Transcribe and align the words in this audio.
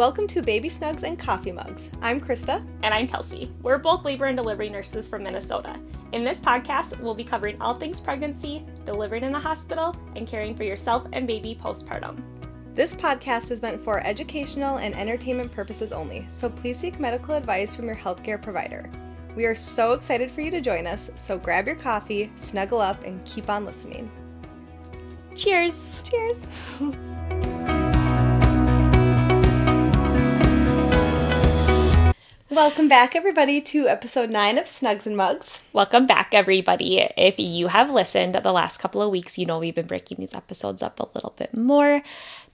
Welcome 0.00 0.26
to 0.28 0.40
Baby 0.40 0.70
Snugs 0.70 1.02
and 1.02 1.18
Coffee 1.18 1.52
Mugs. 1.52 1.90
I'm 2.00 2.22
Krista. 2.22 2.66
And 2.82 2.94
I'm 2.94 3.06
Kelsey. 3.06 3.52
We're 3.60 3.76
both 3.76 4.02
labor 4.02 4.24
and 4.24 4.36
delivery 4.38 4.70
nurses 4.70 5.06
from 5.10 5.22
Minnesota. 5.22 5.78
In 6.12 6.24
this 6.24 6.40
podcast, 6.40 6.98
we'll 7.00 7.14
be 7.14 7.22
covering 7.22 7.60
all 7.60 7.74
things 7.74 8.00
pregnancy, 8.00 8.64
delivering 8.86 9.24
in 9.24 9.34
a 9.34 9.38
hospital, 9.38 9.94
and 10.16 10.26
caring 10.26 10.54
for 10.54 10.64
yourself 10.64 11.06
and 11.12 11.26
baby 11.26 11.54
postpartum. 11.62 12.18
This 12.74 12.94
podcast 12.94 13.50
is 13.50 13.60
meant 13.60 13.84
for 13.84 14.00
educational 14.00 14.78
and 14.78 14.94
entertainment 14.94 15.52
purposes 15.52 15.92
only, 15.92 16.24
so 16.30 16.48
please 16.48 16.78
seek 16.78 16.98
medical 16.98 17.34
advice 17.34 17.76
from 17.76 17.84
your 17.84 17.94
healthcare 17.94 18.40
provider. 18.40 18.90
We 19.36 19.44
are 19.44 19.54
so 19.54 19.92
excited 19.92 20.30
for 20.30 20.40
you 20.40 20.50
to 20.50 20.62
join 20.62 20.86
us, 20.86 21.10
so 21.14 21.36
grab 21.36 21.66
your 21.66 21.76
coffee, 21.76 22.32
snuggle 22.36 22.80
up, 22.80 23.04
and 23.04 23.22
keep 23.26 23.50
on 23.50 23.66
listening. 23.66 24.10
Cheers! 25.36 26.00
Cheers! 26.04 26.46
Welcome 32.50 32.88
back, 32.88 33.14
everybody, 33.14 33.60
to 33.60 33.86
episode 33.86 34.28
9 34.28 34.58
of 34.58 34.64
Snugs 34.64 35.06
and 35.06 35.16
Mugs. 35.16 35.62
Welcome 35.72 36.08
back, 36.08 36.34
everybody. 36.34 36.98
If 37.16 37.36
you 37.38 37.68
have 37.68 37.90
listened 37.90 38.34
the 38.34 38.52
last 38.52 38.78
couple 38.78 39.00
of 39.00 39.12
weeks, 39.12 39.38
you 39.38 39.46
know 39.46 39.60
we've 39.60 39.76
been 39.76 39.86
breaking 39.86 40.16
these 40.18 40.34
episodes 40.34 40.82
up 40.82 40.98
a 40.98 41.08
little 41.14 41.32
bit 41.38 41.56
more. 41.56 42.02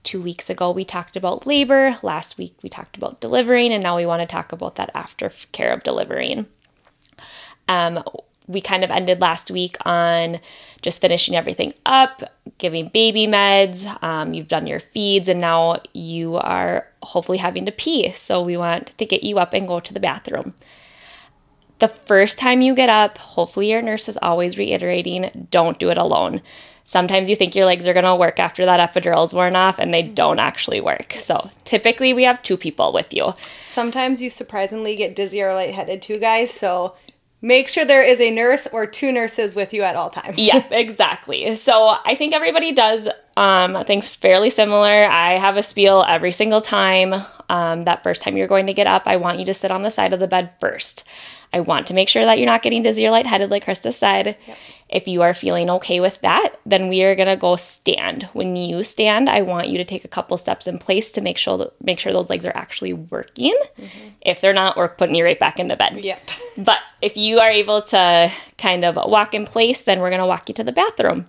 Two 0.03 0.21
weeks 0.21 0.51
ago, 0.51 0.69
we 0.69 0.85
talked 0.85 1.17
about 1.17 1.47
labor. 1.47 1.95
Last 2.03 2.37
week, 2.37 2.53
we 2.61 2.69
talked 2.69 2.95
about 2.95 3.21
delivering, 3.21 3.73
and 3.73 3.81
now 3.81 3.97
we 3.97 4.05
want 4.05 4.21
to 4.21 4.27
talk 4.27 4.51
about 4.51 4.75
that 4.75 4.93
aftercare 4.93 5.73
of 5.73 5.81
delivering. 5.81 6.45
Um, 7.67 8.03
we 8.47 8.61
kind 8.61 8.83
of 8.83 8.91
ended 8.91 9.21
last 9.21 9.51
week 9.51 9.77
on 9.85 10.39
just 10.81 11.01
finishing 11.01 11.35
everything 11.35 11.73
up, 11.85 12.23
giving 12.57 12.87
baby 12.89 13.27
meds. 13.27 13.85
Um, 14.01 14.33
you've 14.33 14.47
done 14.47 14.67
your 14.67 14.79
feeds, 14.79 15.27
and 15.27 15.41
now 15.41 15.81
you 15.93 16.37
are 16.37 16.87
hopefully 17.03 17.37
having 17.37 17.65
to 17.65 17.71
pee. 17.71 18.11
So 18.11 18.41
we 18.41 18.57
want 18.57 18.97
to 18.97 19.05
get 19.05 19.23
you 19.23 19.37
up 19.39 19.53
and 19.53 19.67
go 19.67 19.79
to 19.79 19.93
the 19.93 19.99
bathroom. 19.99 20.53
The 21.79 21.89
first 21.89 22.39
time 22.39 22.61
you 22.61 22.73
get 22.73 22.89
up, 22.89 23.17
hopefully 23.17 23.71
your 23.71 23.81
nurse 23.83 24.09
is 24.09 24.17
always 24.21 24.57
reiterating 24.57 25.47
don't 25.51 25.77
do 25.77 25.91
it 25.91 25.97
alone. 25.97 26.41
Sometimes 26.85 27.29
you 27.29 27.35
think 27.35 27.53
your 27.53 27.65
legs 27.65 27.85
are 27.85 27.93
going 27.93 28.05
to 28.05 28.15
work 28.15 28.39
after 28.39 28.65
that 28.65 28.79
epidural's 28.79 29.33
worn 29.33 29.57
off, 29.57 29.77
and 29.77 29.93
they 29.93 30.01
don't 30.01 30.39
actually 30.39 30.79
work. 30.79 31.15
So 31.19 31.51
typically 31.65 32.13
we 32.13 32.23
have 32.23 32.41
two 32.41 32.55
people 32.55 32.93
with 32.93 33.13
you. 33.13 33.33
Sometimes 33.67 34.21
you 34.21 34.29
surprisingly 34.29 34.95
get 34.95 35.13
dizzy 35.15 35.43
or 35.43 35.53
lightheaded 35.53 36.01
too, 36.01 36.17
guys. 36.17 36.49
So 36.49 36.95
make 37.41 37.67
sure 37.67 37.85
there 37.85 38.03
is 38.03 38.19
a 38.19 38.31
nurse 38.31 38.67
or 38.67 38.85
two 38.85 39.11
nurses 39.11 39.55
with 39.55 39.73
you 39.73 39.83
at 39.83 39.95
all 39.95 40.09
times. 40.09 40.37
yeah, 40.39 40.65
exactly. 40.71 41.55
So 41.55 41.95
I 42.05 42.15
think 42.15 42.33
everybody 42.33 42.71
does 42.71 43.07
um, 43.35 43.83
things 43.85 44.09
fairly 44.09 44.49
similar. 44.49 45.05
I 45.05 45.33
have 45.33 45.57
a 45.57 45.63
spiel 45.63 46.03
every 46.07 46.31
single 46.31 46.61
time. 46.61 47.13
Um, 47.49 47.83
that 47.83 48.03
first 48.03 48.23
time 48.23 48.35
you're 48.35 48.47
going 48.47 48.67
to 48.67 48.73
get 48.73 48.87
up, 48.87 49.03
I 49.05 49.17
want 49.17 49.39
you 49.39 49.45
to 49.45 49.53
sit 49.53 49.71
on 49.71 49.83
the 49.83 49.91
side 49.91 50.13
of 50.13 50.19
the 50.19 50.27
bed 50.27 50.51
first. 50.59 51.07
I 51.53 51.61
want 51.61 51.87
to 51.87 51.93
make 51.93 52.09
sure 52.09 52.25
that 52.25 52.37
you're 52.37 52.45
not 52.45 52.61
getting 52.61 52.83
dizzy 52.83 53.07
or 53.07 53.11
lightheaded, 53.11 53.49
like 53.49 53.65
Krista 53.65 53.93
said. 53.93 54.37
Yep. 54.47 54.57
If 54.89 55.07
you 55.07 55.21
are 55.21 55.33
feeling 55.33 55.69
okay 55.69 55.99
with 55.99 56.19
that, 56.21 56.55
then 56.65 56.87
we 56.87 57.03
are 57.03 57.15
gonna 57.15 57.37
go 57.37 57.55
stand. 57.55 58.23
When 58.33 58.55
you 58.55 58.83
stand, 58.83 59.29
I 59.29 59.41
want 59.41 59.67
you 59.67 59.77
to 59.77 59.85
take 59.85 60.05
a 60.05 60.09
couple 60.09 60.37
steps 60.37 60.67
in 60.67 60.79
place 60.79 61.11
to 61.13 61.21
make 61.21 61.37
sure 61.37 61.57
that, 61.57 61.81
make 61.81 61.99
sure 61.99 62.13
those 62.13 62.29
legs 62.29 62.45
are 62.45 62.55
actually 62.55 62.93
working. 62.93 63.55
Mm-hmm. 63.77 64.07
If 64.21 64.41
they're 64.41 64.53
not, 64.53 64.77
we're 64.77 64.89
putting 64.89 65.15
you 65.15 65.23
right 65.23 65.39
back 65.39 65.59
into 65.59 65.75
bed. 65.75 66.03
Yep. 66.03 66.21
but 66.57 66.79
if 67.01 67.17
you 67.17 67.39
are 67.39 67.49
able 67.49 67.81
to 67.81 68.31
kind 68.57 68.85
of 68.85 68.95
walk 69.09 69.33
in 69.33 69.45
place, 69.45 69.83
then 69.83 69.99
we're 69.99 70.09
gonna 70.09 70.27
walk 70.27 70.49
you 70.49 70.55
to 70.55 70.63
the 70.63 70.71
bathroom. 70.71 71.25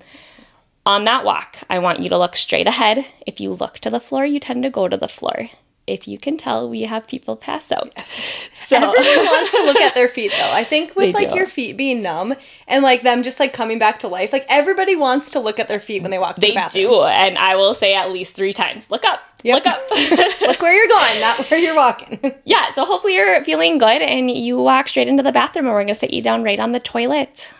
On 0.86 1.05
that 1.05 1.24
walk, 1.24 1.58
I 1.69 1.78
want 1.78 2.00
you 2.00 2.08
to 2.08 2.19
look 2.19 2.36
straight 2.36 2.66
ahead. 2.66 3.06
If 3.27 3.41
you 3.41 3.52
look 3.52 3.78
to 3.80 3.91
the 3.91 4.00
floor, 4.00 4.24
you 4.24 4.41
tend 4.41 4.62
to 4.62 4.70
go 4.70 4.89
to 4.89 4.96
the 4.96 5.08
floor 5.08 5.50
if 5.89 6.06
you 6.06 6.19
can 6.19 6.36
tell, 6.36 6.69
we 6.69 6.83
have 6.83 7.06
people 7.06 7.36
pass 7.36 7.72
out. 7.72 7.92
Yes. 7.97 8.44
So 8.69 8.77
everyone 8.77 9.25
wants 9.25 9.50
to 9.53 9.62
look 9.62 9.78
at 9.78 9.95
their 9.95 10.08
feet 10.08 10.30
though. 10.30 10.50
I 10.53 10.62
think 10.62 10.95
with 10.95 11.14
like 11.14 11.34
your 11.34 11.47
feet 11.47 11.78
being 11.78 12.03
numb 12.03 12.34
and 12.67 12.83
like 12.83 13.00
them 13.00 13.22
just 13.22 13.41
like 13.41 13.55
coming 13.55 13.78
back 13.78 14.00
to 14.00 14.08
life, 14.08 14.30
like 14.30 14.45
everybody 14.51 14.95
wants 14.95 15.30
to 15.30 15.40
look 15.40 15.58
at 15.58 15.68
their 15.68 15.80
feet 15.80 16.02
when 16.02 16.11
they 16.11 16.18
walk 16.18 16.35
to 16.35 16.40
they 16.42 16.51
the 16.51 16.55
bathroom. 16.57 16.85
They 16.85 16.90
do, 16.90 17.02
and 17.05 17.39
I 17.39 17.57
will 17.57 17.73
say 17.73 17.95
at 17.95 18.11
least 18.11 18.36
three 18.36 18.52
times, 18.52 18.90
look 18.90 19.07
up. 19.07 19.23
Yep. 19.42 19.55
Look 19.55 19.67
up. 19.74 19.79
look 20.42 20.61
where 20.61 20.74
you're 20.74 20.89
going, 20.89 21.20
not 21.23 21.51
where 21.51 21.58
you're 21.58 21.74
walking. 21.74 22.20
yeah, 22.45 22.70
so 22.73 22.84
hopefully 22.84 23.14
you're 23.14 23.42
feeling 23.42 23.79
good 23.79 24.02
and 24.02 24.30
you 24.30 24.61
walk 24.61 24.89
straight 24.89 25.08
into 25.08 25.23
the 25.23 25.33
bathroom 25.33 25.64
and 25.64 25.74
we're 25.74 25.80
gonna 25.80 25.95
sit 25.95 26.13
you 26.13 26.20
down 26.20 26.42
right 26.42 26.61
on 26.61 26.73
the 26.73 26.80
toilet. 26.80 27.51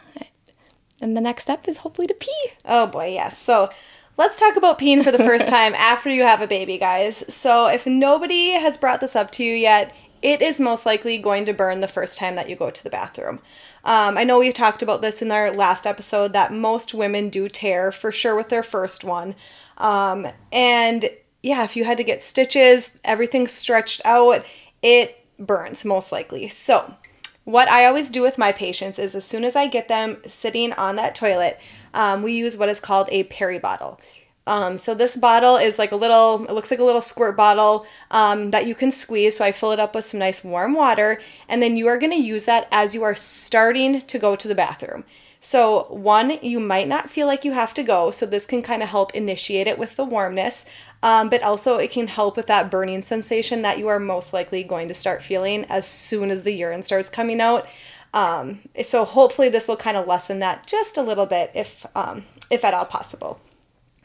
And 1.01 1.17
the 1.17 1.21
next 1.21 1.45
step 1.45 1.69
is 1.69 1.79
hopefully 1.79 2.07
to 2.09 2.15
pee. 2.15 2.49
Oh 2.65 2.87
boy, 2.87 3.13
yes. 3.13 3.39
So 3.39 3.71
Let's 4.19 4.41
talk 4.41 4.57
about 4.57 4.81
peeing 4.81 5.05
for 5.05 5.13
the 5.13 5.19
first 5.19 5.49
time 5.49 5.77
after 5.77 6.11
you 6.11 6.25
have 6.25 6.41
a 6.41 6.49
baby, 6.49 6.77
guys. 6.77 7.23
So, 7.33 7.69
if 7.69 7.87
nobody 7.87 8.51
has 8.51 8.77
brought 8.77 9.01
this 9.01 9.15
up 9.15 9.31
to 9.33 9.45
you 9.45 9.55
yet, 9.55 9.95
it 10.23 10.43
is 10.43 10.59
most 10.59 10.85
likely 10.85 11.19
going 11.19 11.45
to 11.45 11.53
burn 11.53 11.79
the 11.79 11.87
first 11.87 12.19
time 12.19 12.35
that 12.35 12.51
you 12.51 12.57
go 12.57 12.69
to 12.69 12.83
the 12.83 12.91
bathroom. 12.91 13.39
Um, 13.85 14.19
I 14.19 14.25
know 14.25 14.41
we've 14.41 14.53
talked 14.53 14.83
about 14.83 15.03
this 15.03 15.23
in 15.23 15.31
our 15.31 15.53
last 15.53 15.87
episode 15.87 16.33
that 16.33 16.53
most 16.53 16.93
women 16.93 17.29
do 17.29 17.49
tear 17.49 17.93
for 17.93 18.11
sure 18.11 18.35
with 18.35 18.49
their 18.49 18.65
first 18.65 19.05
one. 19.05 19.37
Um, 19.77 20.27
and 20.51 21.09
yeah, 21.41 21.63
if 21.63 21.77
you 21.77 21.85
had 21.85 21.99
to 21.99 22.05
get 22.05 22.25
stitches, 22.25 22.99
everything's 23.05 23.53
stretched 23.53 24.03
out, 24.05 24.45
it 24.83 25.25
burns 25.39 25.85
most 25.85 26.11
likely. 26.11 26.49
So, 26.49 26.97
what 27.45 27.69
I 27.69 27.87
always 27.87 28.11
do 28.11 28.23
with 28.23 28.37
my 28.37 28.51
patients 28.51 28.99
is 28.99 29.15
as 29.15 29.25
soon 29.25 29.45
as 29.45 29.55
I 29.55 29.69
get 29.69 29.87
them 29.87 30.17
sitting 30.27 30.73
on 30.73 30.97
that 30.97 31.15
toilet, 31.15 31.61
um, 31.95 32.23
we 32.23 32.33
use 32.33 32.57
what 32.57 32.69
is 32.69 32.81
called 32.81 33.09
a 33.11 33.25
peri 33.25 33.59
bottle. 33.59 34.01
Um, 34.49 34.79
so 34.79 34.95
this 34.95 35.15
bottle 35.15 35.57
is 35.57 35.79
like 35.79 35.93
a 35.93 35.97
little, 35.97 36.47
it 36.47 36.53
looks 36.53 36.71
like 36.71 36.81
a 36.81 36.85
little 36.85 37.03
squirt 37.03 37.37
bottle 37.37 37.87
um, 38.11 38.51
that 38.51 38.67
you 38.67 38.75
can 38.75 38.91
squeeze. 38.91 39.37
So 39.37 39.45
I 39.45 39.53
fill 39.53 39.73
it 39.73 39.79
up 39.79 39.95
with 39.95 40.07
some 40.07 40.19
nice 40.19 40.43
warm 40.43 40.73
water, 40.73 41.21
and 41.49 41.63
then 41.63 41.77
you 41.77 41.87
are 41.89 41.99
going 41.99 42.13
to 42.13 42.17
use 42.17 42.47
that 42.47 42.67
as 42.73 42.95
you 42.95 43.03
are 43.03 43.15
starting 43.15 44.01
to 44.01 44.19
go 44.19 44.35
to 44.35 44.49
the 44.49 44.55
bathroom. 44.55 45.05
So, 45.41 45.87
one, 45.91 46.39
you 46.43 46.59
might 46.59 46.89
not 46.89 47.11
feel 47.11 47.29
like 47.29 47.45
you 47.45 47.53
have 47.53 47.73
to 47.75 47.85
go, 47.85 48.11
so 48.11 48.27
this 48.27 48.45
can 48.45 48.61
kind 48.61 48.83
of 48.83 48.89
help 48.89 49.15
initiate 49.15 49.69
it 49.69 49.79
with 49.79 49.95
the 49.95 50.05
warmness, 50.05 50.65
um, 51.03 51.29
but 51.29 51.45
also 51.45 51.77
it 51.77 51.93
can 51.93 52.09
help 52.09 52.37
with 52.37 52.49
that 52.49 52.73
burning 52.73 53.03
sensation 53.03 53.63
that 53.63 53.79
you 53.79 53.87
are 53.87 54.01
most 54.01 54.33
likely 54.33 54.65
going 54.65 54.89
to 54.89 54.95
start 54.95 55.23
feeling 55.23 55.65
as 55.69 55.87
soon 55.87 56.31
as 56.31 56.43
the 56.43 56.53
urine 56.53 56.83
starts 56.83 57.09
coming 57.09 57.41
out. 57.41 57.69
Um, 58.19 58.59
so 58.83 59.05
hopefully 59.05 59.49
this 59.49 59.69
will 59.69 59.77
kind 59.77 59.97
of 59.97 60.09
lessen 60.09 60.41
that 60.41 60.67
just 60.67 60.97
a 60.97 61.03
little 61.03 61.27
bit 61.27 61.53
if 61.55 61.87
um, 61.95 62.25
if 62.51 62.65
at 62.65 62.75
all 62.75 62.85
possible. 62.85 63.41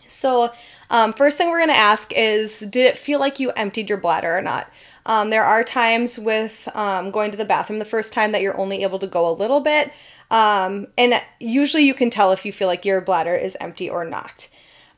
So 0.06 0.52
um, 0.92 1.14
first 1.14 1.36
thing 1.36 1.50
we're 1.50 1.58
going 1.58 1.70
to 1.70 1.76
ask 1.76 2.14
is 2.16 2.60
did 2.60 2.86
it 2.86 2.98
feel 2.98 3.20
like 3.20 3.40
you 3.40 3.50
emptied 3.52 3.90
your 3.90 3.98
bladder 3.98 4.38
or 4.38 4.42
not? 4.42 4.70
Um, 5.08 5.32
there 5.32 5.44
are 5.44 5.64
times 5.64 6.20
with 6.20 6.70
um, 6.76 7.10
going 7.10 7.32
to 7.32 7.38
the 7.38 7.44
bathroom 7.44 7.80
the 7.80 7.86
first 7.86 8.14
time 8.14 8.34
that 8.34 8.44
you're 8.44 8.60
only 8.60 8.84
able 8.84 9.00
to 9.00 9.08
go 9.08 9.28
a 9.28 9.34
little 9.34 9.62
bit. 9.62 9.92
Um, 10.30 10.88
and 10.96 11.16
usually 11.40 11.84
you 11.84 11.96
can 11.96 12.12
tell 12.12 12.32
if 12.32 12.46
you 12.46 12.54
feel 12.54 12.68
like 12.68 12.86
your 12.86 13.02
bladder 13.02 13.36
is 13.36 13.58
empty 13.60 13.90
or 13.90 14.06
not. 14.06 14.48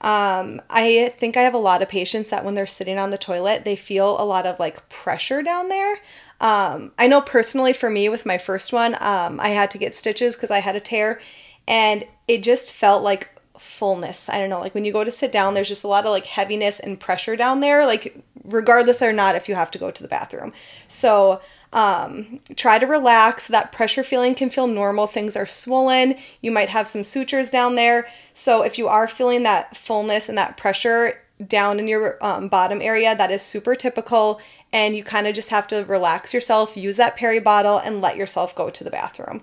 Um, 0.02 0.62
I 0.70 1.12
think 1.16 1.38
I 1.38 1.42
have 1.42 1.54
a 1.54 1.58
lot 1.58 1.82
of 1.82 1.90
patients 1.90 2.30
that 2.30 2.44
when 2.44 2.54
they're 2.54 2.68
sitting 2.68 3.00
on 3.00 3.12
the 3.12 3.18
toilet, 3.18 3.64
they 3.64 3.76
feel 3.78 4.22
a 4.22 4.26
lot 4.26 4.46
of 4.46 4.60
like 4.60 4.88
pressure 4.90 5.42
down 5.42 5.70
there. 5.70 5.98
Um, 6.42 6.92
I 6.98 7.08
know 7.08 7.22
personally 7.22 7.74
for 7.74 7.90
me 7.90 8.10
with 8.10 8.26
my 8.26 8.38
first 8.38 8.74
one, 8.74 8.96
um, 9.00 9.40
I 9.40 9.50
had 9.50 9.72
to 9.72 9.78
get 9.78 9.96
stitches 9.96 10.36
because 10.36 10.52
I 10.52 10.60
had 10.60 10.76
a 10.76 10.80
tear, 10.80 11.20
and 11.68 12.06
it 12.28 12.44
just 12.44 12.74
felt 12.74 13.04
like 13.04 13.30
fullness. 13.58 14.30
I 14.30 14.38
don't 14.38 14.50
know, 14.50 14.60
like 14.60 14.76
when 14.76 14.86
you 14.86 14.92
go 14.92 15.04
to 15.04 15.12
sit 15.12 15.32
down, 15.32 15.54
there's 15.54 15.68
just 15.68 15.84
a 15.84 15.88
lot 15.88 16.06
of 16.06 16.12
like 16.12 16.26
heaviness 16.26 16.80
and 16.80 17.00
pressure 17.00 17.36
down 17.36 17.62
there, 17.62 17.86
like 17.86 18.16
regardless 18.44 19.02
or 19.02 19.14
not 19.14 19.36
if 19.36 19.50
you 19.50 19.56
have 19.56 19.72
to 19.72 19.80
go 19.80 19.92
to 19.92 20.04
the 20.04 20.10
bathroom. 20.10 20.54
So 20.88 21.42
um, 21.74 22.40
try 22.56 22.80
to 22.80 22.86
relax. 22.86 23.48
That 23.48 23.72
pressure 23.72 24.04
feeling 24.04 24.36
can 24.36 24.50
feel 24.50 24.68
normal. 24.68 25.08
Things 25.08 25.36
are 25.36 25.46
swollen. 25.46 26.16
You 26.42 26.52
might 26.52 26.70
have 26.70 26.88
some 26.88 27.04
sutures 27.04 27.50
down 27.50 27.76
there. 27.76 28.08
So 28.34 28.64
if 28.64 28.78
you 28.78 28.88
are 28.88 29.08
feeling 29.08 29.44
that 29.44 29.76
fullness 29.76 30.30
and 30.30 30.38
that 30.38 30.58
pressure 30.58 31.20
down 31.48 31.80
in 31.80 31.88
your 31.88 32.18
um, 32.22 32.48
bottom 32.48 32.82
area, 32.82 33.16
that 33.16 33.32
is 33.32 33.42
super 33.42 33.76
typical 33.76 34.40
and 34.76 34.94
you 34.94 35.06
kind 35.06 35.26
of 35.26 35.34
just 35.34 35.50
have 35.50 35.68
to 35.68 35.86
relax 35.86 36.34
yourself, 36.34 36.76
use 36.76 36.98
that 36.98 37.16
peri 37.16 37.40
bottle, 37.40 37.78
and 37.78 38.02
let 38.02 38.18
yourself 38.18 38.54
go 38.54 38.70
to 38.70 38.84
the 38.84 38.92
bathroom. 38.92 39.42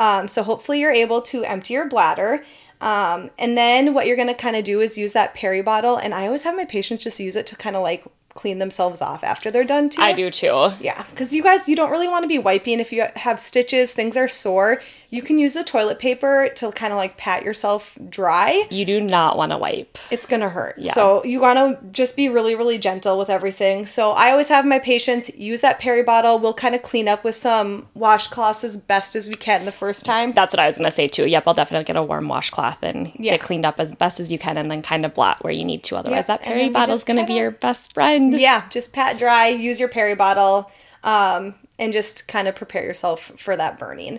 Um, 0.00 0.26
so 0.26 0.42
hopefully 0.42 0.80
you're 0.80 0.90
able 0.90 1.22
to 1.22 1.44
empty 1.44 1.74
your 1.74 1.88
bladder. 1.88 2.44
Um, 2.80 3.30
and 3.38 3.56
then 3.56 3.94
what 3.94 4.08
you're 4.08 4.16
gonna 4.16 4.34
kind 4.34 4.56
of 4.56 4.64
do 4.64 4.80
is 4.80 4.98
use 4.98 5.12
that 5.12 5.34
peri 5.34 5.62
bottle, 5.62 5.96
and 5.96 6.12
I 6.12 6.26
always 6.26 6.42
have 6.42 6.56
my 6.56 6.64
patients 6.64 7.04
just 7.04 7.20
use 7.20 7.36
it 7.36 7.46
to 7.46 7.56
kind 7.56 7.76
of 7.76 7.82
like 7.82 8.04
clean 8.34 8.58
themselves 8.58 9.00
off 9.00 9.22
after 9.22 9.52
they're 9.52 9.62
done 9.62 9.88
too. 9.88 10.02
I 10.02 10.14
do 10.14 10.32
too. 10.32 10.72
Yeah, 10.80 11.04
because 11.10 11.32
you 11.32 11.44
guys, 11.44 11.68
you 11.68 11.76
don't 11.76 11.92
really 11.92 12.08
want 12.08 12.24
to 12.24 12.28
be 12.28 12.40
wiping 12.40 12.80
if 12.80 12.90
you 12.90 13.06
have 13.14 13.38
stitches, 13.38 13.92
things 13.92 14.16
are 14.16 14.26
sore. 14.26 14.82
You 15.12 15.20
can 15.20 15.38
use 15.38 15.52
the 15.52 15.62
toilet 15.62 15.98
paper 15.98 16.48
to 16.56 16.72
kind 16.72 16.90
of 16.90 16.96
like 16.96 17.18
pat 17.18 17.42
yourself 17.42 17.98
dry. 18.08 18.66
You 18.70 18.86
do 18.86 18.98
not 18.98 19.36
want 19.36 19.52
to 19.52 19.58
wipe. 19.58 19.98
It's 20.10 20.24
gonna 20.24 20.48
hurt. 20.48 20.82
So 20.82 21.22
you 21.22 21.38
want 21.38 21.58
to 21.58 21.86
just 21.90 22.16
be 22.16 22.30
really, 22.30 22.54
really 22.54 22.78
gentle 22.78 23.18
with 23.18 23.28
everything. 23.28 23.84
So 23.84 24.12
I 24.12 24.30
always 24.30 24.48
have 24.48 24.64
my 24.64 24.78
patients 24.78 25.28
use 25.36 25.60
that 25.60 25.78
peri 25.78 26.02
bottle. 26.02 26.38
We'll 26.38 26.54
kind 26.54 26.74
of 26.74 26.80
clean 26.80 27.08
up 27.08 27.24
with 27.24 27.34
some 27.34 27.88
washcloths 27.94 28.64
as 28.64 28.78
best 28.78 29.14
as 29.14 29.28
we 29.28 29.34
can 29.34 29.66
the 29.66 29.70
first 29.72 30.06
time. 30.06 30.32
That's 30.32 30.50
what 30.54 30.60
I 30.60 30.66
was 30.66 30.78
gonna 30.78 30.90
say 30.90 31.08
too. 31.08 31.26
Yep, 31.26 31.44
I'll 31.46 31.52
definitely 31.52 31.84
get 31.84 31.96
a 31.96 32.02
warm 32.02 32.26
washcloth 32.28 32.82
and 32.82 33.12
Yeah. 33.18 33.32
get 33.32 33.42
cleaned 33.42 33.66
up 33.66 33.78
as 33.78 33.92
best 33.92 34.18
as 34.18 34.32
you 34.32 34.38
can, 34.38 34.56
and 34.56 34.70
then 34.70 34.80
kind 34.80 35.04
of 35.04 35.12
blot 35.12 35.44
where 35.44 35.52
you 35.52 35.66
need 35.66 35.84
to. 35.84 35.96
Otherwise, 35.96 36.20
Yep, 36.20 36.26
that 36.28 36.40
and 36.40 36.46
peri 36.46 36.58
then 36.60 36.68
we 36.68 36.72
bottle's 36.72 37.04
gonna 37.04 37.26
be 37.26 37.34
your 37.34 37.50
best 37.50 37.92
friend. 37.92 38.32
Yeah, 38.40 38.62
just 38.70 38.94
pat 38.94 39.18
dry. 39.18 39.48
Use 39.48 39.78
your 39.78 39.90
peri 39.90 40.14
bottle, 40.14 40.70
um, 41.04 41.54
and 41.78 41.92
just 41.92 42.28
kind 42.28 42.48
of 42.48 42.54
prepare 42.54 42.82
yourself 42.84 43.32
for 43.36 43.58
that 43.58 43.78
burning. 43.78 44.18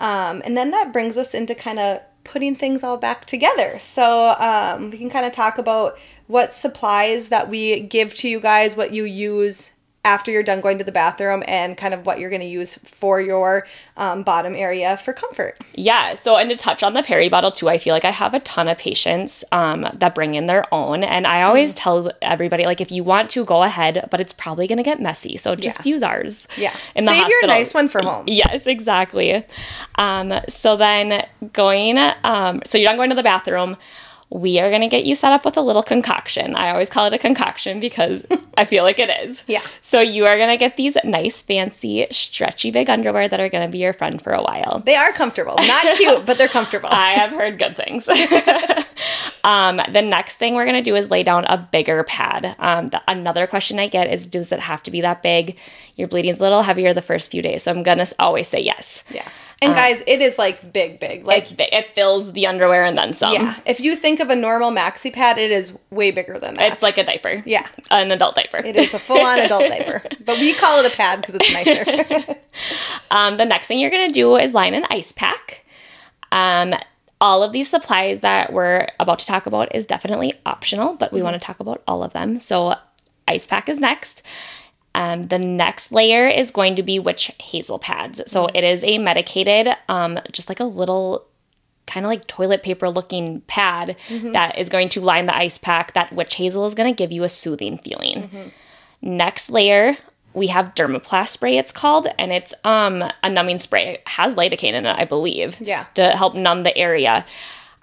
Um, 0.00 0.42
and 0.44 0.56
then 0.56 0.72
that 0.72 0.92
brings 0.92 1.16
us 1.16 1.34
into 1.34 1.54
kind 1.54 1.78
of 1.78 2.00
putting 2.24 2.56
things 2.56 2.82
all 2.82 2.96
back 2.96 3.24
together. 3.26 3.78
So 3.78 4.34
um, 4.38 4.90
we 4.90 4.98
can 4.98 5.10
kind 5.10 5.26
of 5.26 5.32
talk 5.32 5.58
about 5.58 5.98
what 6.26 6.54
supplies 6.54 7.28
that 7.28 7.48
we 7.48 7.80
give 7.80 8.14
to 8.16 8.28
you 8.28 8.40
guys, 8.40 8.76
what 8.76 8.92
you 8.92 9.04
use 9.04 9.74
after 10.04 10.30
you're 10.30 10.42
done 10.42 10.62
going 10.62 10.78
to 10.78 10.84
the 10.84 10.92
bathroom, 10.92 11.42
and 11.46 11.76
kind 11.76 11.92
of 11.92 12.06
what 12.06 12.18
you're 12.18 12.30
going 12.30 12.40
to 12.40 12.46
use 12.46 12.76
for 12.76 13.20
your 13.20 13.66
um, 13.98 14.22
bottom 14.22 14.54
area 14.54 14.96
for 14.96 15.12
comfort. 15.12 15.58
Yeah. 15.74 16.14
So, 16.14 16.36
and 16.36 16.48
to 16.48 16.56
touch 16.56 16.82
on 16.82 16.94
the 16.94 17.02
peri 17.02 17.28
bottle 17.28 17.50
too, 17.52 17.68
I 17.68 17.76
feel 17.76 17.92
like 17.94 18.06
I 18.06 18.10
have 18.10 18.32
a 18.32 18.40
ton 18.40 18.66
of 18.68 18.78
patients 18.78 19.44
um, 19.52 19.86
that 19.94 20.14
bring 20.14 20.34
in 20.36 20.46
their 20.46 20.64
own, 20.72 21.04
and 21.04 21.26
I 21.26 21.42
always 21.42 21.74
tell 21.74 22.10
everybody 22.22 22.64
like, 22.64 22.80
if 22.80 22.90
you 22.90 23.04
want 23.04 23.30
to, 23.32 23.44
go 23.44 23.62
ahead, 23.62 24.08
but 24.10 24.20
it's 24.20 24.32
probably 24.32 24.66
gonna 24.66 24.82
get 24.82 25.00
messy, 25.02 25.36
so 25.36 25.54
just 25.54 25.84
Yeah. 25.84 25.90
use 25.92 26.02
ours. 26.02 26.48
Yeah, 26.56 26.74
In 26.94 27.04
the 27.04 27.12
save 27.12 27.22
hospital. 27.24 27.48
your 27.48 27.58
nice 27.58 27.74
one 27.74 27.88
for 27.90 28.02
home. 28.02 28.24
Yes, 28.26 28.66
exactly. 28.66 29.42
Um, 29.96 30.32
so 30.48 30.76
then 30.76 31.26
going, 31.52 31.98
um, 32.24 32.62
so 32.64 32.78
you're 32.78 32.88
not 32.90 32.96
going 32.96 33.10
to 33.10 33.16
the 33.16 33.22
bathroom. 33.22 33.76
We 34.30 34.60
are 34.60 34.70
going 34.70 34.82
to 34.82 34.88
get 34.88 35.04
you 35.04 35.14
set 35.14 35.32
up 35.32 35.44
with 35.44 35.56
a 35.56 35.60
little 35.60 35.82
concoction. 35.82 36.54
I 36.54 36.70
always 36.70 36.88
call 36.88 37.06
it 37.06 37.12
a 37.12 37.18
concoction 37.18 37.80
because 37.80 38.24
I 38.56 38.64
feel 38.64 38.84
like 38.84 38.98
it 38.98 39.10
is. 39.24 39.42
Yeah. 39.46 39.62
So 39.82 40.00
you 40.00 40.26
are 40.26 40.36
going 40.36 40.50
to 40.50 40.56
get 40.56 40.76
these 40.76 40.96
nice, 41.04 41.42
fancy, 41.42 42.06
stretchy 42.10 42.70
big 42.70 42.88
underwear 42.88 43.28
that 43.28 43.40
are 43.40 43.48
going 43.48 43.66
to 43.66 43.70
be 43.70 43.78
your 43.78 43.92
friend 43.92 44.22
for 44.22 44.32
a 44.32 44.42
while. 44.42 44.82
They 44.84 44.96
are 44.96 45.12
comfortable, 45.12 45.56
not 45.56 45.82
cute, 45.96 46.26
but 46.26 46.38
they're 46.38 46.48
comfortable. 46.48 46.88
I 46.90 47.12
have 47.12 47.30
heard 47.30 47.58
good 47.58 47.76
things. 47.76 48.08
um, 49.44 49.80
the 49.90 50.02
next 50.02 50.36
thing 50.36 50.54
we're 50.54 50.66
gonna 50.66 50.82
do 50.82 50.96
is 50.96 51.10
lay 51.10 51.22
down 51.22 51.44
a 51.46 51.56
bigger 51.58 52.02
pad. 52.04 52.54
Um, 52.58 52.88
the, 52.88 53.02
another 53.08 53.46
question 53.46 53.78
I 53.78 53.88
get 53.88 54.12
is, 54.12 54.26
does 54.26 54.52
it 54.52 54.60
have 54.60 54.82
to 54.84 54.90
be 54.90 55.00
that 55.00 55.22
big? 55.22 55.56
Your 55.96 56.08
bleeding's 56.08 56.40
a 56.40 56.42
little 56.42 56.62
heavier 56.62 56.92
the 56.92 57.02
first 57.02 57.30
few 57.30 57.42
days, 57.42 57.64
so 57.64 57.70
I'm 57.70 57.82
gonna 57.82 58.06
always 58.18 58.48
say 58.48 58.60
yes. 58.60 59.04
yeah, 59.10 59.28
and 59.62 59.74
guys, 59.74 60.02
it 60.06 60.20
is 60.20 60.38
like 60.38 60.72
big, 60.72 61.00
big, 61.00 61.24
like 61.24 61.42
It's 61.42 61.52
big. 61.52 61.68
It 61.72 61.94
fills 61.94 62.32
the 62.32 62.46
underwear 62.46 62.84
and 62.84 62.96
then 62.96 63.12
some. 63.12 63.34
Yeah. 63.34 63.58
If 63.66 63.80
you 63.80 63.94
think 63.96 64.20
of 64.20 64.30
a 64.30 64.36
normal 64.36 64.70
maxi 64.70 65.12
pad, 65.12 65.36
it 65.38 65.50
is 65.50 65.78
way 65.90 66.10
bigger 66.10 66.38
than 66.38 66.54
that. 66.56 66.72
It's 66.72 66.82
like 66.82 66.96
a 66.98 67.04
diaper. 67.04 67.42
Yeah. 67.44 67.66
An 67.90 68.10
adult 68.10 68.36
diaper. 68.36 68.58
it 68.58 68.76
is 68.76 68.94
a 68.94 68.98
full 68.98 69.20
on 69.20 69.38
adult 69.46 69.68
diaper. 69.68 70.02
But 70.24 70.38
we 70.38 70.54
call 70.54 70.82
it 70.82 70.90
a 70.92 70.96
pad 70.96 71.20
because 71.20 71.34
it's 71.38 71.52
nicer. 71.52 72.36
Um, 73.12 73.36
the 73.38 73.44
next 73.44 73.66
thing 73.66 73.78
you're 73.78 73.90
gonna 73.90 74.10
do 74.10 74.36
is 74.36 74.54
line 74.54 74.74
an 74.74 74.84
ice 74.90 75.12
pack. 75.12 75.64
Um, 76.32 76.74
all 77.20 77.42
of 77.42 77.52
these 77.52 77.68
supplies 77.68 78.20
that 78.20 78.52
we're 78.52 78.88
about 78.98 79.18
to 79.20 79.26
talk 79.26 79.46
about 79.46 79.74
is 79.74 79.86
definitely 79.86 80.34
optional, 80.46 80.94
but 80.94 81.12
we 81.12 81.22
want 81.22 81.34
to 81.34 81.44
talk 81.44 81.60
about 81.60 81.82
all 81.86 82.02
of 82.02 82.12
them. 82.12 82.40
So, 82.40 82.74
ice 83.28 83.46
pack 83.46 83.68
is 83.68 83.78
next. 83.78 84.22
Um, 84.94 85.24
the 85.24 85.38
next 85.38 85.92
layer 85.92 86.26
is 86.26 86.50
going 86.50 86.76
to 86.76 86.82
be 86.82 86.98
witch 86.98 87.30
hazel 87.40 87.78
pads. 87.78 88.20
So 88.26 88.46
it 88.54 88.64
is 88.64 88.82
a 88.82 88.98
medicated, 88.98 89.74
um, 89.88 90.18
just 90.32 90.48
like 90.48 90.60
a 90.60 90.64
little 90.64 91.26
kind 91.86 92.06
of 92.06 92.10
like 92.10 92.26
toilet 92.26 92.62
paper 92.62 92.88
looking 92.88 93.40
pad 93.42 93.96
that 94.32 94.58
is 94.58 94.68
going 94.68 94.88
to 94.90 95.00
line 95.00 95.26
the 95.26 95.36
ice 95.36 95.58
pack. 95.58 95.92
That 95.94 96.12
witch 96.12 96.36
hazel 96.36 96.66
is 96.66 96.74
going 96.74 96.92
to 96.92 96.96
give 96.96 97.12
you 97.12 97.24
a 97.24 97.28
soothing 97.28 97.78
feeling. 97.78 98.52
Next 99.02 99.50
layer, 99.50 99.96
we 100.34 100.48
have 100.48 100.74
Dermoplast 100.74 101.28
spray. 101.28 101.56
It's 101.58 101.72
called, 101.72 102.06
and 102.18 102.32
it's 102.32 102.54
um 102.64 103.02
a 103.22 103.30
numbing 103.30 103.58
spray. 103.58 103.94
It 103.94 104.02
has 104.06 104.34
lidocaine 104.34 104.74
in 104.74 104.86
it, 104.86 104.96
I 104.96 105.04
believe. 105.04 105.60
Yeah. 105.60 105.86
To 105.94 106.10
help 106.10 106.34
numb 106.34 106.62
the 106.62 106.76
area. 106.76 107.24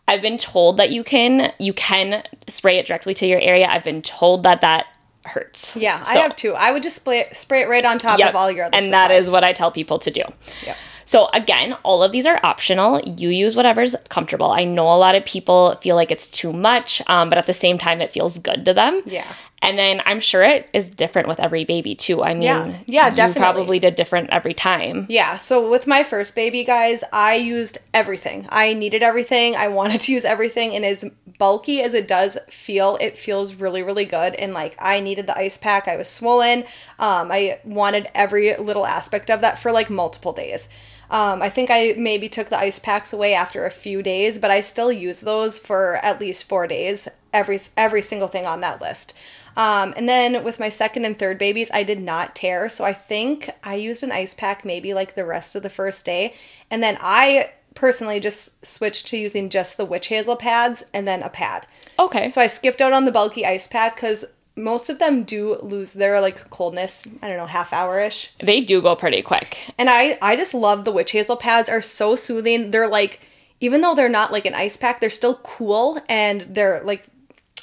I've 0.08 0.22
been 0.22 0.38
told 0.38 0.78
that 0.78 0.90
you 0.90 1.04
can 1.04 1.54
you 1.60 1.74
can 1.74 2.24
spray 2.48 2.78
it 2.78 2.86
directly 2.86 3.14
to 3.16 3.28
your 3.28 3.40
area. 3.40 3.68
I've 3.68 3.84
been 3.84 4.02
told 4.02 4.44
that 4.44 4.62
that 4.62 4.88
hurts. 5.28 5.76
yeah, 5.76 6.04
I 6.08 6.18
have 6.18 6.36
two. 6.36 6.54
I 6.54 6.72
would 6.72 6.84
just 6.84 6.96
spray 6.98 7.20
it, 7.22 7.36
spray 7.36 7.62
it 7.62 7.70
right 7.70 7.86
on 7.86 8.00
top 8.00 8.20
Yep. 8.20 8.30
of 8.30 8.36
all 8.36 8.50
your 8.52 8.66
other 8.66 8.76
and 8.78 8.92
that 8.94 9.06
supplies. 9.08 9.26
is 9.26 9.32
what 9.32 9.44
I 9.44 9.54
tell 9.54 9.72
people 9.72 10.00
to 10.00 10.12
do. 10.12 10.24
Yep. 10.66 10.76
So 11.06 11.30
again, 11.34 11.74
all 11.84 12.04
of 12.04 12.12
these 12.12 12.26
are 12.26 12.38
optional. 12.44 13.00
You 13.02 13.30
use 13.30 13.56
whatever's 13.56 13.96
comfortable. 14.10 14.52
I 14.52 14.66
know 14.66 14.88
a 14.88 14.98
lot 14.98 15.16
of 15.16 15.24
people 15.24 15.76
feel 15.82 15.96
like 15.96 16.12
it's 16.12 16.30
too 16.30 16.52
much, 16.52 17.02
um, 17.08 17.30
but 17.30 17.38
at 17.38 17.46
the 17.46 17.54
same 17.54 17.78
time, 17.78 18.02
it 18.02 18.12
feels 18.12 18.40
good 18.40 18.66
to 18.66 18.74
them. 18.74 19.02
Yeah. 19.06 19.26
And 19.62 19.78
then 19.78 20.02
I'm 20.06 20.20
sure 20.20 20.44
it 20.44 20.70
is 20.72 20.88
different 20.90 21.28
with 21.28 21.40
every 21.40 21.66
baby 21.66 21.96
too. 21.96 22.24
I 22.24 22.34
mean, 22.36 22.44
Yeah. 22.44 22.78
Yeah, 22.86 23.10
You 23.10 23.16
definitely. 23.16 23.40
probably 23.42 23.80
did 23.80 23.96
different 23.96 24.30
every 24.30 24.54
time. 24.54 25.08
Yeah, 25.10 25.38
so 25.38 25.68
with 25.70 25.88
my 25.88 26.04
first 26.04 26.36
baby, 26.36 26.64
guys, 26.64 27.04
I 27.12 27.36
used 27.36 27.80
everything. 27.94 28.46
I 28.50 28.74
needed 28.76 29.02
everything. 29.02 29.56
I 29.56 29.68
wanted 29.70 30.02
to 30.02 30.12
use 30.14 30.26
everything. 30.26 30.76
And 30.76 30.86
as 30.86 31.06
bulky 31.40 31.82
as 31.82 31.94
it 31.96 32.08
does 32.08 32.38
feel, 32.50 32.98
it 33.02 33.18
feels 33.18 33.56
really, 33.56 33.82
really 33.82 34.06
good. 34.06 34.36
And 34.36 34.54
like, 34.54 34.76
I 34.80 35.00
needed 35.00 35.26
the 35.28 35.38
ice 35.38 35.58
pack. 35.58 35.88
I 35.88 35.98
was 35.98 36.08
swollen. 36.08 36.60
Um, 37.00 37.32
I 37.32 37.60
wanted 37.66 38.08
every 38.14 38.56
little 38.58 38.86
aspect 38.86 39.30
of 39.32 39.42
that 39.42 39.58
for 39.60 39.72
like 39.72 39.90
multiple 39.90 40.34
days. 40.34 40.70
Um, 41.10 41.42
I 41.42 41.50
think 41.50 41.70
I 41.72 41.96
maybe 41.98 42.28
took 42.30 42.50
the 42.50 42.60
ice 42.60 42.80
packs 42.80 43.14
away 43.14 43.34
after 43.34 43.66
a 43.66 43.72
few 43.72 44.04
days, 44.04 44.38
but 44.38 44.52
I 44.52 44.62
still 44.62 44.92
use 44.92 45.22
those 45.22 45.58
for 45.58 45.96
at 46.04 46.20
least 46.20 46.48
four 46.50 46.68
days. 46.68 47.08
Every 47.34 47.60
every 47.78 48.02
single 48.02 48.28
thing 48.28 48.46
on 48.46 48.62
that 48.62 48.82
list. 48.82 49.14
Um, 49.58 49.94
and 49.98 50.08
then 50.08 50.44
with 50.44 50.60
my 50.60 50.70
second 50.70 51.04
and 51.04 51.18
third 51.18 51.40
babies, 51.40 51.72
I 51.74 51.84
did 51.84 52.00
not 52.00 52.36
tear. 52.36 52.70
So 52.70 52.86
I 52.86 52.94
think 52.94 53.50
I 53.64 53.76
used 53.76 54.04
an 54.04 54.12
ice 54.12 54.34
pack 54.36 54.64
maybe 54.64 54.94
like 54.94 55.16
the 55.16 55.26
rest 55.26 55.56
of 55.56 55.64
the 55.64 55.70
first 55.70 56.06
day. 56.06 56.36
And 56.70 56.82
then 56.82 56.98
I 57.02 57.52
personally 57.74 58.20
just 58.20 58.66
switched 58.66 59.08
to 59.08 59.18
using 59.18 59.50
just 59.50 59.78
the 59.78 59.86
witch 59.86 60.08
hazel 60.08 60.36
pads 60.36 60.84
and 60.94 61.08
then 61.08 61.24
a 61.24 61.30
pad. 61.30 61.66
Okay. 62.00 62.30
So 62.30 62.40
I 62.40 62.48
skipped 62.48 62.82
out 62.82 62.94
on 62.94 63.06
the 63.06 63.12
bulky 63.12 63.46
ice 63.46 63.68
pack 63.68 63.96
because 63.96 64.26
most 64.56 64.90
of 64.90 65.00
them 65.00 65.24
do 65.24 65.58
lose 65.62 65.94
their 65.94 66.22
like 66.22 66.50
coldness, 66.52 67.04
I 67.22 67.28
don't 67.28 67.38
know, 67.38 67.46
half 67.48 67.74
hour 67.74 68.00
ish. 68.00 68.32
they 68.40 68.62
do 68.62 68.82
go 68.82 68.96
pretty 68.96 69.22
quick. 69.24 69.58
And 69.78 69.90
I 69.90 70.18
I 70.22 70.36
just 70.36 70.54
love 70.54 70.86
the 70.86 70.92
witch 70.92 71.12
hazel 71.12 71.36
pads 71.36 71.68
are 71.68 71.82
so 71.82 72.16
soothing. 72.16 72.72
They're 72.72 72.88
like 72.88 73.22
even 73.60 73.82
though 73.82 73.96
they're 73.96 74.10
not 74.10 74.32
like 74.32 74.46
an 74.46 74.54
ice 74.54 74.78
pack, 74.78 75.00
they're 75.00 75.10
still 75.10 75.36
cool 75.44 76.00
and 76.08 76.42
they're 76.42 76.82
like 76.84 77.08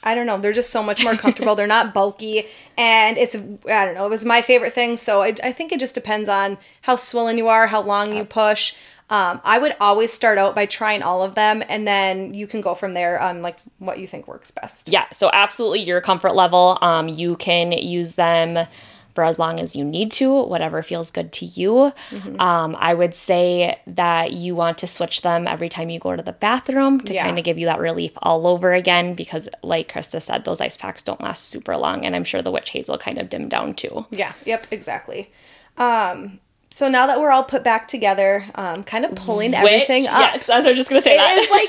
I 0.05 0.15
don't 0.15 0.27
know, 0.27 0.39
they're 0.39 0.53
just 0.53 0.71
so 0.71 0.83
much 0.83 1.03
more 1.03 1.15
comfortable. 1.15 1.55
they're 1.55 1.67
not 1.67 1.95
bulky 1.95 2.47
and 2.77 3.17
it's 3.17 3.35
I 3.35 3.85
don't 3.85 3.95
know, 3.95 4.07
it 4.07 4.11
was 4.11 4.25
my 4.25 4.43
favorite 4.43 4.73
thing. 4.73 4.97
So 4.97 5.23
I, 5.23 5.35
I 5.43 5.53
think 5.53 5.73
it 5.73 5.81
just 5.81 5.95
depends 5.95 6.29
on 6.29 6.59
how 6.83 6.97
swollen 6.97 7.39
you 7.39 7.49
are, 7.49 7.67
how 7.67 7.83
long 7.83 8.15
you 8.15 8.25
push. 8.25 8.75
Um, 9.11 9.41
I 9.45 9.59
would 9.59 9.75
always 9.81 10.13
start 10.13 10.39
out 10.39 10.55
by 10.55 10.67
trying 10.67 11.03
all 11.03 11.23
of 11.23 11.35
them 11.35 11.63
and 11.69 11.87
then 11.87 12.33
you 12.33 12.47
can 12.47 12.61
go 12.61 12.75
from 12.75 12.95
there 12.95 13.21
on 13.21 13.43
like 13.43 13.59
what 13.79 13.99
you 13.99 14.07
think 14.07 14.27
works 14.27 14.51
best. 14.51 14.89
Yeah, 14.89 15.05
so 15.13 15.31
absolutely 15.33 15.83
your 15.83 16.01
comfort 16.01 16.35
level. 16.35 16.79
Um, 16.81 17.09
you 17.09 17.37
can 17.37 17.73
use 17.73 18.13
them 18.13 18.67
for 19.15 19.25
as 19.25 19.39
long 19.39 19.61
as 19.61 19.77
you 19.77 19.85
need 19.85 20.11
to, 20.13 20.43
whatever 20.43 20.83
feels 20.83 21.11
good 21.11 21.33
to 21.35 21.47
you. 21.47 21.93
Mm-hmm. 22.11 22.41
Um, 22.41 22.77
I 22.79 22.95
would 22.95 23.15
say 23.15 23.79
that 23.87 24.33
you 24.33 24.57
want 24.57 24.79
to 24.79 24.87
switch 24.87 25.23
them 25.23 25.47
every 25.47 25.69
time 25.69 25.89
you 25.89 26.01
go 26.01 26.17
to 26.17 26.23
the 26.23 26.33
bathroom 26.33 27.01
to 27.03 27.15
Yeah. 27.15 27.23
kind 27.25 27.39
of 27.39 27.45
give 27.45 27.59
you 27.59 27.67
that 27.67 27.79
relief 27.79 28.13
all 28.23 28.47
over 28.47 28.73
again 28.73 29.15
because, 29.15 29.49
like 29.63 29.93
Krista 29.93 30.21
said, 30.21 30.45
those 30.45 30.61
ice 30.61 30.77
packs 30.77 31.03
don't 31.03 31.21
last 31.21 31.49
super 31.49 31.77
long, 31.77 32.05
and 32.05 32.17
I'm 32.17 32.25
sure 32.25 32.43
the 32.43 32.51
witch 32.51 32.71
hazel 32.71 32.99
kind 32.99 33.19
of 33.19 33.31
dimmed 33.31 33.51
down 33.51 33.75
too. 33.75 34.05
Yeah, 34.11 34.33
yep, 34.45 34.67
exactly. 34.71 35.31
Um, 35.77 36.41
so 36.75 36.89
now 36.89 37.07
that 37.07 37.21
we're 37.21 37.31
all 37.31 37.45
put 37.45 37.63
back 37.63 37.87
together, 37.87 38.45
um, 38.57 38.83
kind 38.83 39.05
of 39.05 39.15
pulling 39.15 39.55
everything 39.55 40.09
up. 40.09 40.19
Yes, 40.19 40.49
I 40.49 40.57
was 40.57 40.77
just 40.77 40.89
gonna 40.89 41.01
say 41.01 41.15
It 41.15 41.19
that. 41.19 41.39
is 41.39 41.49
like 41.49 41.69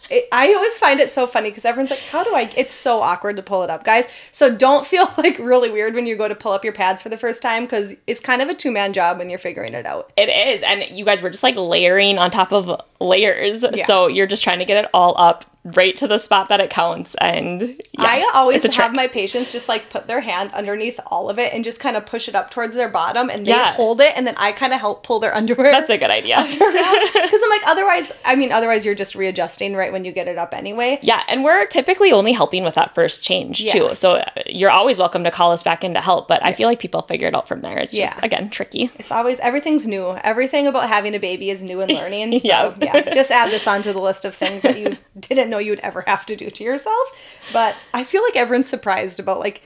it, 0.10 0.28
I 0.30 0.52
always 0.52 0.74
find 0.74 1.00
it 1.00 1.08
so 1.08 1.26
funny 1.26 1.48
because 1.48 1.64
everyone's 1.64 1.88
like, 1.88 2.00
"How 2.00 2.22
do 2.22 2.34
I?" 2.34 2.52
It's 2.54 2.74
so 2.74 3.00
awkward 3.00 3.36
to 3.36 3.42
pull 3.42 3.62
it 3.62 3.70
up, 3.70 3.82
guys. 3.82 4.10
So 4.30 4.54
don't 4.54 4.86
feel 4.86 5.10
like 5.16 5.38
really 5.38 5.70
weird 5.70 5.94
when 5.94 6.06
you 6.06 6.16
go 6.16 6.28
to 6.28 6.34
pull 6.34 6.52
up 6.52 6.64
your 6.64 6.74
pads 6.74 7.00
for 7.00 7.08
the 7.08 7.16
first 7.16 7.40
time 7.40 7.64
because 7.64 7.96
it's 8.06 8.20
kind 8.20 8.42
of 8.42 8.50
a 8.50 8.54
two 8.54 8.70
man 8.70 8.92
job 8.92 9.16
when 9.16 9.30
you're 9.30 9.38
figuring 9.38 9.72
it 9.72 9.86
out. 9.86 10.12
It 10.18 10.28
is. 10.28 10.62
And 10.62 10.84
you 10.94 11.06
guys 11.06 11.22
were 11.22 11.30
just 11.30 11.42
like 11.42 11.56
layering 11.56 12.18
on 12.18 12.30
top 12.30 12.52
of 12.52 12.78
layers. 13.00 13.62
Yeah. 13.62 13.86
So 13.86 14.06
you're 14.06 14.26
just 14.26 14.44
trying 14.44 14.58
to 14.58 14.66
get 14.66 14.84
it 14.84 14.90
all 14.92 15.14
up 15.16 15.46
right 15.64 15.94
to 15.96 16.08
the 16.08 16.18
spot 16.18 16.48
that 16.48 16.58
it 16.58 16.70
counts. 16.70 17.14
And 17.16 17.60
yeah, 17.62 17.76
I 18.04 18.30
always 18.34 18.64
have 18.64 18.72
trick. 18.72 18.92
my 18.94 19.06
patients 19.06 19.52
just 19.52 19.68
like 19.68 19.90
put 19.90 20.08
their 20.08 20.20
hand 20.20 20.50
underneath 20.54 20.98
all 21.06 21.30
of 21.30 21.38
it 21.38 21.54
and 21.54 21.62
just 21.62 21.78
kind 21.78 21.96
of 21.96 22.04
push 22.04 22.28
it 22.28 22.34
up 22.34 22.50
towards 22.50 22.74
their 22.74 22.88
bottom 22.88 23.30
and 23.30 23.46
they 23.46 23.50
Yeah. 23.50 23.72
hold 23.72 24.00
it 24.00 24.12
and 24.16 24.26
then 24.26 24.34
I 24.38 24.50
kind 24.50 24.72
of 24.72 24.80
help 24.80 25.04
pull 25.04 25.20
their 25.20 25.32
underwear. 25.36 25.70
That's 25.70 25.90
a 25.90 25.98
good 25.98 26.10
idea. 26.10 26.36
Because 26.42 26.60
I'm 27.44 27.51
like, 27.62 27.70
otherwise, 27.70 28.12
I 28.24 28.36
mean, 28.36 28.52
otherwise 28.52 28.84
you're 28.84 28.94
just 28.94 29.14
readjusting 29.14 29.74
right 29.74 29.92
when 29.92 30.04
you 30.04 30.12
get 30.12 30.28
it 30.28 30.38
up 30.38 30.54
anyway. 30.54 30.98
Yeah, 31.02 31.22
and 31.28 31.44
we're 31.44 31.66
typically 31.66 32.12
only 32.12 32.32
helping 32.32 32.64
with 32.64 32.74
that 32.74 32.94
first 32.94 33.22
change 33.22 33.60
Yeah. 33.62 33.72
too. 33.72 33.94
So 33.94 34.16
uh, 34.16 34.24
you're 34.46 34.70
always 34.70 34.98
welcome 34.98 35.24
to 35.24 35.30
call 35.30 35.52
us 35.52 35.62
back 35.62 35.84
in 35.84 35.94
to 35.94 36.00
help, 36.00 36.28
but 36.28 36.44
I 36.44 36.52
feel 36.52 36.68
like 36.68 36.80
people 36.80 37.02
figure 37.02 37.28
it 37.28 37.34
out 37.34 37.48
from 37.48 37.60
there. 37.62 37.78
It's 37.78 37.92
just 37.92 38.16
Yeah. 38.16 38.24
again 38.24 38.50
tricky. 38.50 38.90
It's 38.98 39.10
always 39.12 39.38
everything's 39.40 39.86
new. 39.86 40.16
Everything 40.24 40.66
about 40.66 40.88
having 40.88 41.14
a 41.14 41.18
baby 41.20 41.50
is 41.50 41.62
new 41.62 41.80
and 41.80 41.92
learning. 41.94 42.38
So 42.40 42.48
Yeah. 42.48 42.74
yeah. 42.80 43.10
just 43.12 43.30
add 43.30 43.50
this 43.50 43.66
onto 43.66 43.92
the 43.92 44.00
list 44.00 44.24
of 44.24 44.34
things 44.34 44.62
that 44.62 44.78
you 44.78 44.96
didn't 45.20 45.50
know 45.50 45.58
you'd 45.58 45.80
ever 45.80 46.02
have 46.06 46.26
to 46.26 46.36
do 46.36 46.50
to 46.50 46.64
yourself. 46.64 47.40
But 47.52 47.76
I 47.94 48.04
feel 48.04 48.22
like 48.22 48.36
everyone's 48.36 48.68
surprised 48.68 49.20
about 49.20 49.38
like 49.40 49.62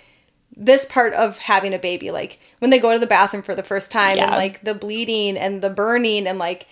this 0.59 0.87
part 0.87 1.12
of 1.12 1.37
having 1.38 1.75
a 1.75 1.79
baby. 1.79 2.11
Like 2.11 2.38
when 2.61 2.71
they 2.71 2.79
go 2.79 2.93
to 2.93 2.99
the 2.99 3.07
bathroom 3.07 3.43
for 3.43 3.55
the 3.55 3.62
first 3.62 3.91
time 3.93 4.19
and 4.19 4.31
like 4.31 4.62
the 4.62 4.75
bleeding 4.75 5.37
and 5.37 5.61
the 5.61 5.69
burning 5.71 6.26
and 6.26 6.38
like 6.38 6.67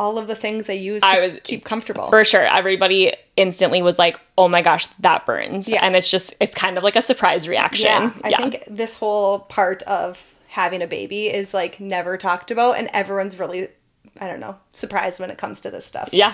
all 0.00 0.16
of 0.18 0.26
the 0.26 0.34
things 0.34 0.66
they 0.66 0.76
use 0.76 1.02
to 1.02 1.06
I 1.06 1.20
was- 1.20 1.38
keep 1.44 1.62
comfortable. 1.64 2.08
For 2.08 2.24
sure, 2.24 2.46
everybody 2.46 3.14
instantly 3.36 3.82
was 3.82 3.98
like, 3.98 4.18
"Oh 4.38 4.48
my 4.48 4.62
gosh, 4.62 4.86
that 5.00 5.26
burns!" 5.26 5.68
Yeah. 5.68 5.84
And 5.84 5.94
it's 5.94 6.10
just 6.10 6.34
it's 6.40 6.54
kind 6.54 6.78
of 6.78 6.82
like 6.82 6.96
a 6.96 7.02
surprise 7.02 7.46
reaction. 7.46 7.84
Yeah, 7.86 8.10
I 8.24 8.30
think 8.36 8.64
this 8.66 8.96
whole 8.96 9.40
part 9.40 9.82
of 9.82 10.24
having 10.48 10.80
a 10.82 10.86
baby 10.86 11.26
is 11.28 11.52
like 11.54 11.78
never 11.78 12.16
talked 12.16 12.50
about, 12.50 12.78
and 12.78 12.88
everyone's 12.94 13.38
really, 13.38 13.68
I 14.20 14.26
don't 14.26 14.40
know, 14.40 14.56
surprised 14.72 15.20
when 15.20 15.30
it 15.30 15.38
comes 15.38 15.60
to 15.60 15.70
this 15.70 15.84
stuff. 15.86 16.08
yeah, 16.12 16.32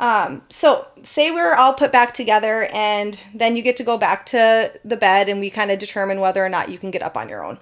um, 0.00 0.42
So, 0.48 0.86
say 1.02 1.30
we're 1.30 1.54
all 1.54 1.72
put 1.74 1.90
back 1.92 2.12
together, 2.14 2.68
and 2.74 3.18
then 3.32 3.56
you 3.56 3.62
get 3.62 3.76
to 3.78 3.84
go 3.84 3.96
back 3.96 4.26
to 4.26 4.70
the 4.84 4.96
bed, 4.96 5.28
and 5.28 5.40
we 5.40 5.50
kind 5.50 5.70
of 5.70 5.78
determine 5.78 6.20
whether 6.20 6.44
or 6.44 6.48
not 6.48 6.68
you 6.68 6.78
can 6.78 6.90
get 6.90 7.02
up 7.02 7.16
on 7.16 7.28
your 7.28 7.44
own. 7.44 7.58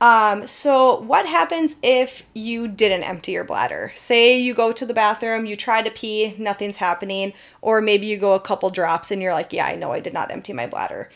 Um, 0.00 0.46
so, 0.46 1.02
what 1.02 1.26
happens 1.26 1.76
if 1.82 2.22
you 2.32 2.68
didn't 2.68 3.02
empty 3.02 3.32
your 3.32 3.44
bladder? 3.44 3.92
Say 3.94 4.38
you 4.38 4.54
go 4.54 4.72
to 4.72 4.86
the 4.86 4.94
bathroom, 4.94 5.44
you 5.44 5.56
try 5.56 5.82
to 5.82 5.90
pee, 5.90 6.34
nothing's 6.38 6.76
happening, 6.76 7.34
or 7.60 7.82
maybe 7.82 8.06
you 8.06 8.16
go 8.16 8.32
a 8.32 8.40
couple 8.40 8.70
drops 8.70 9.10
and 9.10 9.20
you're 9.20 9.34
like, 9.34 9.52
yeah, 9.52 9.66
I 9.66 9.74
know 9.74 9.92
I 9.92 10.00
did 10.00 10.14
not 10.14 10.30
empty 10.30 10.54
my 10.54 10.66
bladder. 10.66 11.10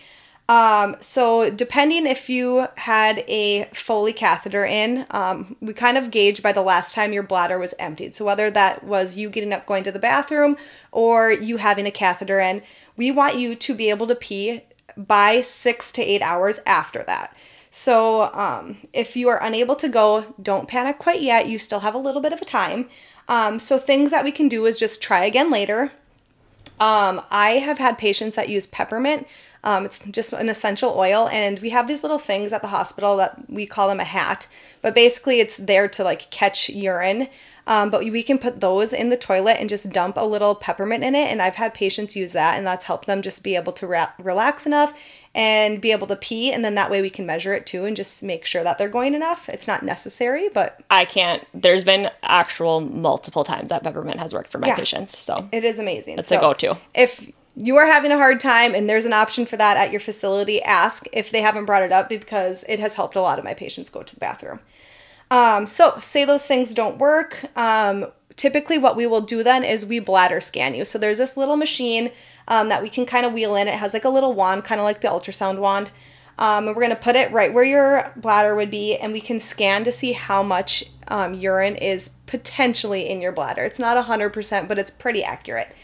Um, 0.46 0.96
so 1.00 1.48
depending 1.48 2.06
if 2.06 2.28
you 2.28 2.66
had 2.76 3.24
a 3.26 3.64
Foley 3.72 4.12
catheter 4.12 4.66
in, 4.66 5.06
um, 5.10 5.56
we 5.62 5.72
kind 5.72 5.96
of 5.96 6.10
gauge 6.10 6.42
by 6.42 6.52
the 6.52 6.60
last 6.60 6.94
time 6.94 7.14
your 7.14 7.22
bladder 7.22 7.58
was 7.58 7.74
emptied. 7.78 8.14
So 8.14 8.26
whether 8.26 8.50
that 8.50 8.84
was 8.84 9.16
you 9.16 9.30
getting 9.30 9.54
up 9.54 9.64
going 9.64 9.84
to 9.84 9.92
the 9.92 9.98
bathroom 9.98 10.58
or 10.92 11.32
you 11.32 11.56
having 11.56 11.86
a 11.86 11.90
catheter 11.90 12.40
in, 12.40 12.62
we 12.98 13.10
want 13.10 13.38
you 13.38 13.54
to 13.54 13.74
be 13.74 13.88
able 13.88 14.06
to 14.08 14.14
pee 14.14 14.60
by 14.98 15.40
six 15.40 15.90
to 15.92 16.02
eight 16.02 16.20
hours 16.20 16.60
after 16.66 17.02
that. 17.04 17.34
So 17.76 18.30
um, 18.32 18.76
if 18.92 19.16
you 19.16 19.28
are 19.30 19.42
unable 19.42 19.74
to 19.74 19.88
go, 19.88 20.32
don't 20.40 20.68
panic 20.68 21.00
quite 21.00 21.20
yet. 21.20 21.48
You 21.48 21.58
still 21.58 21.80
have 21.80 21.96
a 21.96 21.98
little 21.98 22.22
bit 22.22 22.32
of 22.32 22.40
a 22.40 22.44
time. 22.44 22.88
Um, 23.26 23.58
so 23.58 23.78
things 23.78 24.12
that 24.12 24.22
we 24.22 24.30
can 24.30 24.48
do 24.48 24.64
is 24.64 24.78
just 24.78 25.02
try 25.02 25.24
again 25.24 25.50
later. 25.50 25.90
Um, 26.78 27.20
I 27.32 27.58
have 27.64 27.78
had 27.78 27.98
patients 27.98 28.36
that 28.36 28.48
use 28.48 28.68
peppermint. 28.68 29.26
Um, 29.64 29.86
it's 29.86 29.98
just 30.12 30.32
an 30.32 30.48
essential 30.48 30.96
oil, 30.96 31.28
and 31.32 31.58
we 31.58 31.70
have 31.70 31.88
these 31.88 32.04
little 32.04 32.20
things 32.20 32.52
at 32.52 32.62
the 32.62 32.68
hospital 32.68 33.16
that 33.16 33.50
we 33.50 33.66
call 33.66 33.88
them 33.88 33.98
a 33.98 34.04
hat. 34.04 34.46
But 34.80 34.94
basically, 34.94 35.40
it's 35.40 35.56
there 35.56 35.88
to 35.88 36.04
like 36.04 36.30
catch 36.30 36.70
urine. 36.70 37.26
Um, 37.66 37.90
but 37.90 38.04
we 38.04 38.22
can 38.22 38.38
put 38.38 38.60
those 38.60 38.92
in 38.92 39.08
the 39.08 39.16
toilet 39.16 39.56
and 39.58 39.70
just 39.70 39.90
dump 39.90 40.18
a 40.18 40.26
little 40.26 40.54
peppermint 40.54 41.02
in 41.02 41.14
it. 41.14 41.28
And 41.28 41.40
I've 41.40 41.54
had 41.54 41.74
patients 41.74 42.14
use 42.14 42.32
that, 42.32 42.56
and 42.56 42.66
that's 42.66 42.84
helped 42.84 43.06
them 43.06 43.22
just 43.22 43.42
be 43.42 43.56
able 43.56 43.72
to 43.72 43.86
ra- 43.86 44.12
relax 44.18 44.66
enough 44.66 44.96
and 45.34 45.80
be 45.80 45.90
able 45.92 46.06
to 46.06 46.16
pee. 46.16 46.52
And 46.52 46.64
then 46.64 46.74
that 46.76 46.90
way 46.90 47.02
we 47.02 47.10
can 47.10 47.26
measure 47.26 47.52
it 47.52 47.66
too 47.66 47.84
and 47.84 47.96
just 47.96 48.22
make 48.22 48.44
sure 48.44 48.62
that 48.62 48.78
they're 48.78 48.88
going 48.88 49.14
enough. 49.14 49.48
It's 49.48 49.66
not 49.66 49.82
necessary, 49.82 50.48
but 50.48 50.80
I 50.90 51.04
can't. 51.04 51.44
There's 51.52 51.82
been 51.84 52.10
actual 52.22 52.80
multiple 52.80 53.42
times 53.44 53.70
that 53.70 53.82
peppermint 53.82 54.20
has 54.20 54.32
worked 54.32 54.50
for 54.52 54.58
my 54.58 54.68
Yeah. 54.68 54.76
patients. 54.76 55.18
So 55.18 55.48
It 55.50 55.64
is 55.64 55.78
amazing. 55.78 56.18
It's 56.18 56.30
a 56.30 56.38
go-to. 56.38 56.76
If 56.94 57.30
you 57.56 57.76
are 57.76 57.86
having 57.86 58.12
a 58.12 58.16
hard 58.16 58.40
time 58.40 58.74
and 58.74 58.88
there's 58.88 59.04
an 59.04 59.12
option 59.12 59.46
for 59.46 59.56
that 59.56 59.76
at 59.76 59.90
your 59.90 60.00
facility, 60.00 60.62
ask 60.62 61.06
if 61.12 61.30
they 61.30 61.40
haven't 61.40 61.64
brought 61.66 61.82
it 61.82 61.92
up 61.92 62.08
because 62.08 62.64
it 62.68 62.78
has 62.80 62.94
helped 62.94 63.16
a 63.16 63.20
lot 63.20 63.38
of 63.38 63.44
my 63.44 63.54
patients 63.54 63.90
go 63.90 64.02
to 64.02 64.14
the 64.14 64.20
bathroom. 64.20 64.60
Um, 65.30 65.66
so, 65.66 65.98
say 66.00 66.24
those 66.24 66.46
things 66.46 66.74
don't 66.74 66.98
work. 66.98 67.44
Um, 67.56 68.06
typically, 68.36 68.78
what 68.78 68.96
we 68.96 69.06
will 69.06 69.20
do 69.20 69.42
then 69.42 69.64
is 69.64 69.86
we 69.86 69.98
bladder 69.98 70.40
scan 70.40 70.74
you. 70.74 70.84
So, 70.84 70.98
there's 70.98 71.18
this 71.18 71.36
little 71.36 71.56
machine 71.56 72.10
um, 72.48 72.68
that 72.68 72.82
we 72.82 72.88
can 72.88 73.06
kind 73.06 73.26
of 73.26 73.32
wheel 73.32 73.56
in. 73.56 73.68
It 73.68 73.74
has 73.74 73.94
like 73.94 74.04
a 74.04 74.10
little 74.10 74.34
wand, 74.34 74.64
kind 74.64 74.80
of 74.80 74.84
like 74.84 75.00
the 75.00 75.08
ultrasound 75.08 75.58
wand. 75.58 75.90
Um, 76.38 76.66
and 76.66 76.76
we're 76.76 76.82
going 76.82 76.90
to 76.90 76.96
put 76.96 77.16
it 77.16 77.30
right 77.30 77.52
where 77.52 77.64
your 77.64 78.12
bladder 78.16 78.54
would 78.54 78.70
be, 78.70 78.96
and 78.96 79.12
we 79.12 79.20
can 79.20 79.38
scan 79.38 79.84
to 79.84 79.92
see 79.92 80.12
how 80.12 80.42
much 80.42 80.84
um, 81.08 81.34
urine 81.34 81.76
is 81.76 82.10
potentially 82.26 83.08
in 83.08 83.20
your 83.20 83.32
bladder. 83.32 83.64
It's 83.64 83.78
not 83.78 84.02
100%, 84.04 84.68
but 84.68 84.78
it's 84.78 84.90
pretty 84.90 85.22
accurate. 85.22 85.74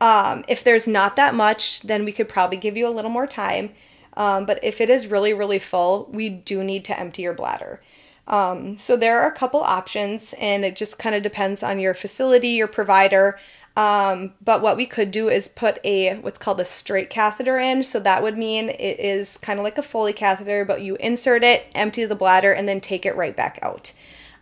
Um, 0.00 0.44
if 0.48 0.64
there's 0.64 0.88
not 0.88 1.14
that 1.16 1.34
much, 1.34 1.82
then 1.82 2.04
we 2.04 2.10
could 2.10 2.28
probably 2.28 2.56
give 2.56 2.76
you 2.76 2.88
a 2.88 2.90
little 2.90 3.10
more 3.10 3.26
time. 3.26 3.70
Um, 4.14 4.44
but 4.44 4.62
if 4.62 4.80
it 4.80 4.90
is 4.90 5.06
really, 5.06 5.32
really 5.32 5.60
full, 5.60 6.10
we 6.12 6.28
do 6.28 6.64
need 6.64 6.84
to 6.86 6.98
empty 6.98 7.22
your 7.22 7.34
bladder. 7.34 7.80
Um, 8.28 8.76
so 8.76 8.96
there 8.96 9.20
are 9.20 9.28
a 9.28 9.34
couple 9.34 9.60
options, 9.60 10.34
and 10.38 10.64
it 10.64 10.76
just 10.76 10.98
kind 10.98 11.14
of 11.14 11.22
depends 11.22 11.62
on 11.62 11.80
your 11.80 11.94
facility, 11.94 12.48
your 12.48 12.68
provider. 12.68 13.38
Um, 13.76 14.34
but 14.44 14.60
what 14.60 14.76
we 14.76 14.86
could 14.86 15.10
do 15.10 15.28
is 15.28 15.48
put 15.48 15.78
a 15.82 16.16
what's 16.18 16.38
called 16.38 16.60
a 16.60 16.64
straight 16.64 17.08
catheter 17.08 17.58
in. 17.58 17.84
So 17.84 17.98
that 18.00 18.22
would 18.22 18.36
mean 18.36 18.68
it 18.68 19.00
is 19.00 19.38
kind 19.38 19.58
of 19.58 19.64
like 19.64 19.78
a 19.78 19.82
Foley 19.82 20.12
catheter, 20.12 20.64
but 20.64 20.82
you 20.82 20.96
insert 20.96 21.42
it, 21.42 21.66
empty 21.74 22.04
the 22.04 22.14
bladder, 22.14 22.52
and 22.52 22.68
then 22.68 22.80
take 22.80 23.06
it 23.06 23.16
right 23.16 23.34
back 23.34 23.58
out. 23.62 23.92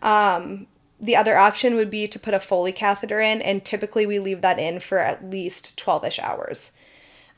Um, 0.01 0.67
the 0.99 1.15
other 1.15 1.37
option 1.37 1.75
would 1.75 1.89
be 1.89 2.07
to 2.07 2.19
put 2.19 2.33
a 2.33 2.39
Foley 2.39 2.71
catheter 2.71 3.21
in, 3.21 3.41
and 3.41 3.63
typically 3.63 4.05
we 4.05 4.19
leave 4.19 4.41
that 4.41 4.59
in 4.59 4.79
for 4.79 4.99
at 4.99 5.29
least 5.29 5.77
12 5.77 6.05
ish 6.05 6.19
hours. 6.19 6.73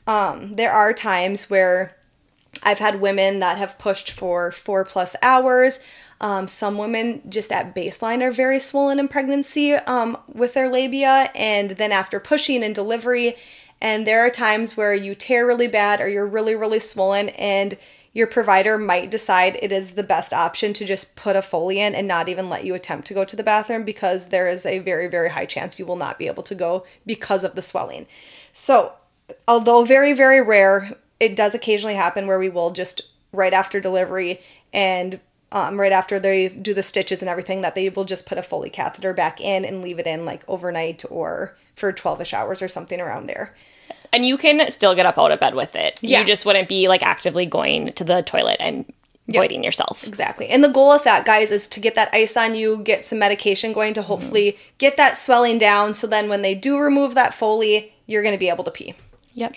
Um, 0.06 0.54
there 0.54 0.72
are 0.72 0.92
times 0.92 1.48
where 1.48 1.96
I've 2.64 2.78
had 2.78 3.00
women 3.00 3.40
that 3.40 3.58
have 3.58 3.78
pushed 3.78 4.10
for 4.10 4.50
four 4.50 4.84
plus 4.84 5.14
hours. 5.22 5.80
Um, 6.20 6.48
some 6.48 6.78
women 6.78 7.22
just 7.28 7.52
at 7.52 7.74
baseline 7.74 8.22
are 8.22 8.30
very 8.30 8.58
swollen 8.58 8.98
in 8.98 9.08
pregnancy 9.08 9.74
um, 9.74 10.16
with 10.32 10.54
their 10.54 10.68
labia, 10.68 11.30
and 11.34 11.72
then 11.72 11.92
after 11.92 12.18
pushing 12.18 12.62
and 12.64 12.74
delivery, 12.74 13.36
and 13.80 14.06
there 14.06 14.24
are 14.24 14.30
times 14.30 14.76
where 14.76 14.94
you 14.94 15.14
tear 15.14 15.46
really 15.46 15.68
bad 15.68 16.00
or 16.00 16.08
you're 16.08 16.26
really, 16.26 16.54
really 16.54 16.80
swollen, 16.80 17.28
and 17.30 17.76
your 18.14 18.28
provider 18.28 18.78
might 18.78 19.10
decide 19.10 19.58
it 19.60 19.72
is 19.72 19.92
the 19.92 20.02
best 20.04 20.32
option 20.32 20.72
to 20.72 20.84
just 20.84 21.16
put 21.16 21.36
a 21.36 21.42
Foley 21.42 21.80
in 21.80 21.94
and 21.94 22.06
not 22.06 22.28
even 22.28 22.48
let 22.48 22.64
you 22.64 22.74
attempt 22.74 23.08
to 23.08 23.14
go 23.14 23.24
to 23.24 23.36
the 23.36 23.42
bathroom 23.42 23.84
because 23.84 24.28
there 24.28 24.48
is 24.48 24.64
a 24.64 24.78
very, 24.78 25.08
very 25.08 25.28
high 25.28 25.46
chance 25.46 25.78
you 25.78 25.84
will 25.84 25.96
not 25.96 26.18
be 26.18 26.28
able 26.28 26.44
to 26.44 26.54
go 26.54 26.86
because 27.04 27.42
of 27.42 27.56
the 27.56 27.62
swelling. 27.62 28.06
So, 28.52 28.92
although 29.48 29.84
very, 29.84 30.12
very 30.12 30.40
rare, 30.40 30.96
it 31.24 31.36
does 31.36 31.54
occasionally 31.54 31.94
happen 31.94 32.26
where 32.26 32.38
we 32.38 32.48
will 32.48 32.70
just 32.70 33.02
right 33.32 33.52
after 33.52 33.80
delivery 33.80 34.40
and 34.72 35.20
um, 35.52 35.78
right 35.80 35.92
after 35.92 36.18
they 36.18 36.48
do 36.48 36.74
the 36.74 36.82
stitches 36.82 37.22
and 37.22 37.28
everything 37.28 37.60
that 37.62 37.74
they 37.74 37.88
will 37.88 38.04
just 38.04 38.26
put 38.26 38.38
a 38.38 38.42
Foley 38.42 38.70
catheter 38.70 39.12
back 39.12 39.40
in 39.40 39.64
and 39.64 39.82
leave 39.82 39.98
it 39.98 40.06
in 40.06 40.24
like 40.24 40.42
overnight 40.48 41.04
or 41.10 41.56
for 41.76 41.92
12ish 41.92 42.32
hours 42.32 42.60
or 42.62 42.68
something 42.68 43.00
around 43.00 43.26
there. 43.26 43.54
and 44.12 44.24
you 44.24 44.36
can 44.36 44.70
still 44.70 44.94
get 44.94 45.06
up 45.06 45.18
out 45.18 45.32
of 45.32 45.40
bed 45.40 45.54
with 45.54 45.74
it. 45.74 45.98
Yeah. 46.02 46.20
You 46.20 46.26
just 46.26 46.46
wouldn't 46.46 46.68
be 46.68 46.88
like 46.88 47.02
actively 47.02 47.46
going 47.46 47.92
to 47.94 48.04
the 48.04 48.22
toilet 48.22 48.56
and 48.60 48.84
voiding 49.28 49.64
yourself. 49.64 50.06
Exactly. 50.06 50.48
And 50.48 50.62
the 50.62 50.68
goal 50.68 50.92
with 50.92 51.04
that, 51.04 51.24
guys, 51.24 51.50
is 51.50 51.66
to 51.68 51.80
get 51.80 51.94
that 51.94 52.10
ice 52.12 52.36
on 52.36 52.54
you, 52.54 52.78
get 52.78 53.04
some 53.06 53.18
medication 53.18 53.72
going 53.72 53.94
to 53.94 54.02
hopefully 54.02 54.58
get 54.78 54.96
that 54.98 55.16
swelling 55.16 55.58
down. 55.58 55.94
So 55.94 56.06
then 56.06 56.28
when 56.28 56.42
they 56.42 56.54
do 56.54 56.78
remove 56.78 57.14
that 57.14 57.32
Foley, 57.34 57.94
you're 58.06 58.22
going 58.22 58.34
to 58.34 58.38
be 58.38 58.50
able 58.50 58.64
to 58.64 58.70
pee. 58.70 58.94
Yep. 59.34 59.54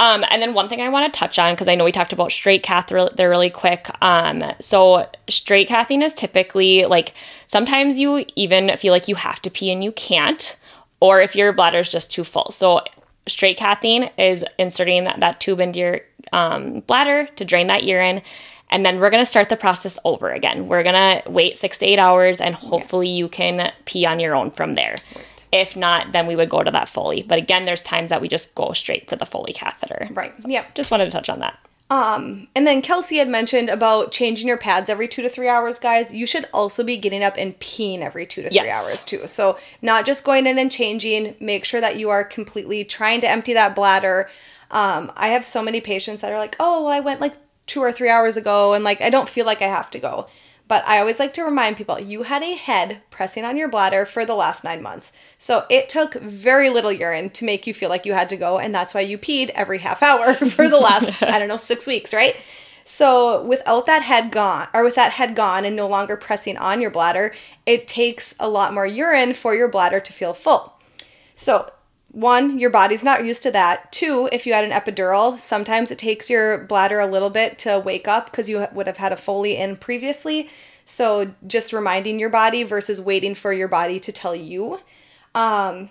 Um, 0.00 0.24
and 0.28 0.42
then 0.42 0.54
one 0.54 0.68
thing 0.68 0.80
I 0.80 0.88
want 0.88 1.12
to 1.12 1.18
touch 1.18 1.38
on 1.38 1.54
because 1.54 1.68
I 1.68 1.76
know 1.76 1.84
we 1.84 1.92
talked 1.92 2.12
about 2.12 2.32
straight 2.32 2.62
cath 2.62 2.90
re- 2.90 3.10
there 3.14 3.30
really 3.30 3.50
quick. 3.50 3.88
Um, 4.02 4.42
so 4.60 5.08
straight 5.28 5.68
cathing 5.68 6.02
is 6.02 6.14
typically 6.14 6.84
like 6.84 7.14
sometimes 7.46 7.98
you 7.98 8.24
even 8.34 8.76
feel 8.76 8.92
like 8.92 9.06
you 9.06 9.14
have 9.14 9.40
to 9.42 9.50
pee 9.50 9.70
and 9.70 9.84
you 9.84 9.92
can't, 9.92 10.58
or 11.00 11.20
if 11.20 11.36
your 11.36 11.52
bladder 11.52 11.78
is 11.78 11.88
just 11.88 12.10
too 12.10 12.24
full. 12.24 12.50
So 12.50 12.82
straight 13.28 13.58
cathing 13.58 14.10
is 14.18 14.44
inserting 14.58 15.04
that, 15.04 15.20
that 15.20 15.40
tube 15.40 15.60
into 15.60 15.78
your 15.78 16.00
um, 16.32 16.80
bladder 16.80 17.26
to 17.36 17.44
drain 17.44 17.68
that 17.68 17.84
urine. 17.84 18.20
And 18.70 18.84
then 18.84 18.98
we're 18.98 19.10
gonna 19.10 19.26
start 19.26 19.48
the 19.48 19.56
process 19.56 19.98
over 20.04 20.30
again. 20.30 20.66
We're 20.66 20.82
gonna 20.82 21.22
wait 21.26 21.56
six 21.56 21.78
to 21.78 21.86
eight 21.86 22.00
hours, 22.00 22.40
and 22.40 22.56
hopefully 22.56 23.08
you 23.08 23.28
can 23.28 23.70
pee 23.84 24.04
on 24.04 24.18
your 24.18 24.34
own 24.34 24.50
from 24.50 24.72
there. 24.72 24.96
If 25.54 25.76
not, 25.76 26.10
then 26.12 26.26
we 26.26 26.34
would 26.34 26.50
go 26.50 26.64
to 26.64 26.70
that 26.72 26.88
Foley. 26.88 27.22
But 27.22 27.38
again, 27.38 27.64
there's 27.64 27.80
times 27.80 28.10
that 28.10 28.20
we 28.20 28.26
just 28.28 28.54
go 28.56 28.72
straight 28.72 29.08
for 29.08 29.14
the 29.14 29.24
Foley 29.24 29.52
catheter. 29.52 30.08
Right. 30.10 30.36
So 30.36 30.48
yeah. 30.48 30.64
Just 30.74 30.90
wanted 30.90 31.04
to 31.06 31.10
touch 31.12 31.28
on 31.30 31.38
that. 31.38 31.56
Um, 31.90 32.48
and 32.56 32.66
then 32.66 32.82
Kelsey 32.82 33.18
had 33.18 33.28
mentioned 33.28 33.68
about 33.68 34.10
changing 34.10 34.48
your 34.48 34.56
pads 34.56 34.90
every 34.90 35.06
two 35.06 35.22
to 35.22 35.28
three 35.28 35.46
hours, 35.48 35.78
guys. 35.78 36.12
You 36.12 36.26
should 36.26 36.46
also 36.52 36.82
be 36.82 36.96
getting 36.96 37.22
up 37.22 37.34
and 37.38 37.56
peeing 37.60 38.00
every 38.00 38.26
two 38.26 38.42
to 38.42 38.48
three 38.48 38.54
Yes. 38.56 38.72
hours 38.84 39.04
too. 39.04 39.26
So 39.28 39.58
not 39.80 40.04
just 40.06 40.24
going 40.24 40.46
in 40.48 40.58
and 40.58 40.72
changing. 40.72 41.36
Make 41.38 41.64
sure 41.64 41.80
that 41.80 41.96
you 41.96 42.10
are 42.10 42.24
completely 42.24 42.84
trying 42.84 43.20
to 43.20 43.30
empty 43.30 43.54
that 43.54 43.76
bladder. 43.76 44.28
Um, 44.72 45.12
I 45.16 45.28
have 45.28 45.44
so 45.44 45.62
many 45.62 45.80
patients 45.80 46.20
that 46.22 46.32
are 46.32 46.38
like, 46.38 46.56
"Oh, 46.58 46.82
well, 46.82 46.92
I 46.92 46.98
went 46.98 47.20
like 47.20 47.34
two 47.66 47.80
or 47.80 47.92
three 47.92 48.10
hours 48.10 48.36
ago, 48.36 48.72
and 48.72 48.82
like 48.82 49.00
I 49.00 49.08
don't 49.10 49.28
feel 49.28 49.46
like 49.46 49.62
I 49.62 49.68
have 49.68 49.90
to 49.90 50.00
go." 50.00 50.26
But 50.66 50.86
I 50.86 50.98
always 50.98 51.18
like 51.18 51.34
to 51.34 51.44
remind 51.44 51.76
people 51.76 52.00
you 52.00 52.22
had 52.22 52.42
a 52.42 52.54
head 52.54 53.02
pressing 53.10 53.44
on 53.44 53.56
your 53.56 53.68
bladder 53.68 54.06
for 54.06 54.24
the 54.24 54.34
last 54.34 54.64
nine 54.64 54.82
months. 54.82 55.12
So 55.36 55.66
it 55.68 55.88
took 55.88 56.14
very 56.14 56.70
little 56.70 56.92
urine 56.92 57.30
to 57.30 57.44
make 57.44 57.66
you 57.66 57.74
feel 57.74 57.90
like 57.90 58.06
you 58.06 58.14
had 58.14 58.30
to 58.30 58.36
go. 58.36 58.58
And 58.58 58.74
that's 58.74 58.94
why 58.94 59.02
you 59.02 59.18
peed 59.18 59.50
every 59.50 59.78
half 59.78 60.02
hour 60.02 60.32
for 60.34 60.68
the 60.68 60.78
last, 60.78 61.22
I 61.22 61.38
don't 61.38 61.48
know, 61.48 61.58
six 61.58 61.86
weeks, 61.86 62.14
right? 62.14 62.34
So 62.84 63.44
without 63.44 63.86
that 63.86 64.02
head 64.02 64.30
gone, 64.30 64.68
or 64.74 64.84
with 64.84 64.94
that 64.94 65.12
head 65.12 65.34
gone 65.34 65.64
and 65.64 65.74
no 65.74 65.88
longer 65.88 66.16
pressing 66.16 66.56
on 66.56 66.80
your 66.80 66.90
bladder, 66.90 67.34
it 67.66 67.88
takes 67.88 68.34
a 68.38 68.48
lot 68.48 68.74
more 68.74 68.86
urine 68.86 69.34
for 69.34 69.54
your 69.54 69.68
bladder 69.68 70.00
to 70.00 70.12
feel 70.12 70.34
full. 70.34 70.74
So, 71.34 71.72
one, 72.14 72.60
your 72.60 72.70
body's 72.70 73.02
not 73.02 73.24
used 73.24 73.42
to 73.42 73.50
that. 73.50 73.90
Two, 73.90 74.28
if 74.30 74.46
you 74.46 74.52
had 74.52 74.64
an 74.64 74.70
epidural, 74.70 75.36
sometimes 75.38 75.90
it 75.90 75.98
takes 75.98 76.30
your 76.30 76.58
bladder 76.58 77.00
a 77.00 77.06
little 77.06 77.28
bit 77.28 77.58
to 77.58 77.80
wake 77.84 78.06
up 78.06 78.26
because 78.26 78.48
you 78.48 78.64
would 78.72 78.86
have 78.86 78.98
had 78.98 79.10
a 79.10 79.16
Foley 79.16 79.56
in 79.56 79.76
previously. 79.76 80.48
So, 80.86 81.34
just 81.46 81.72
reminding 81.72 82.20
your 82.20 82.30
body 82.30 82.62
versus 82.62 83.00
waiting 83.00 83.34
for 83.34 83.52
your 83.52 83.66
body 83.66 83.98
to 83.98 84.12
tell 84.12 84.36
you. 84.36 84.80
Um, 85.34 85.90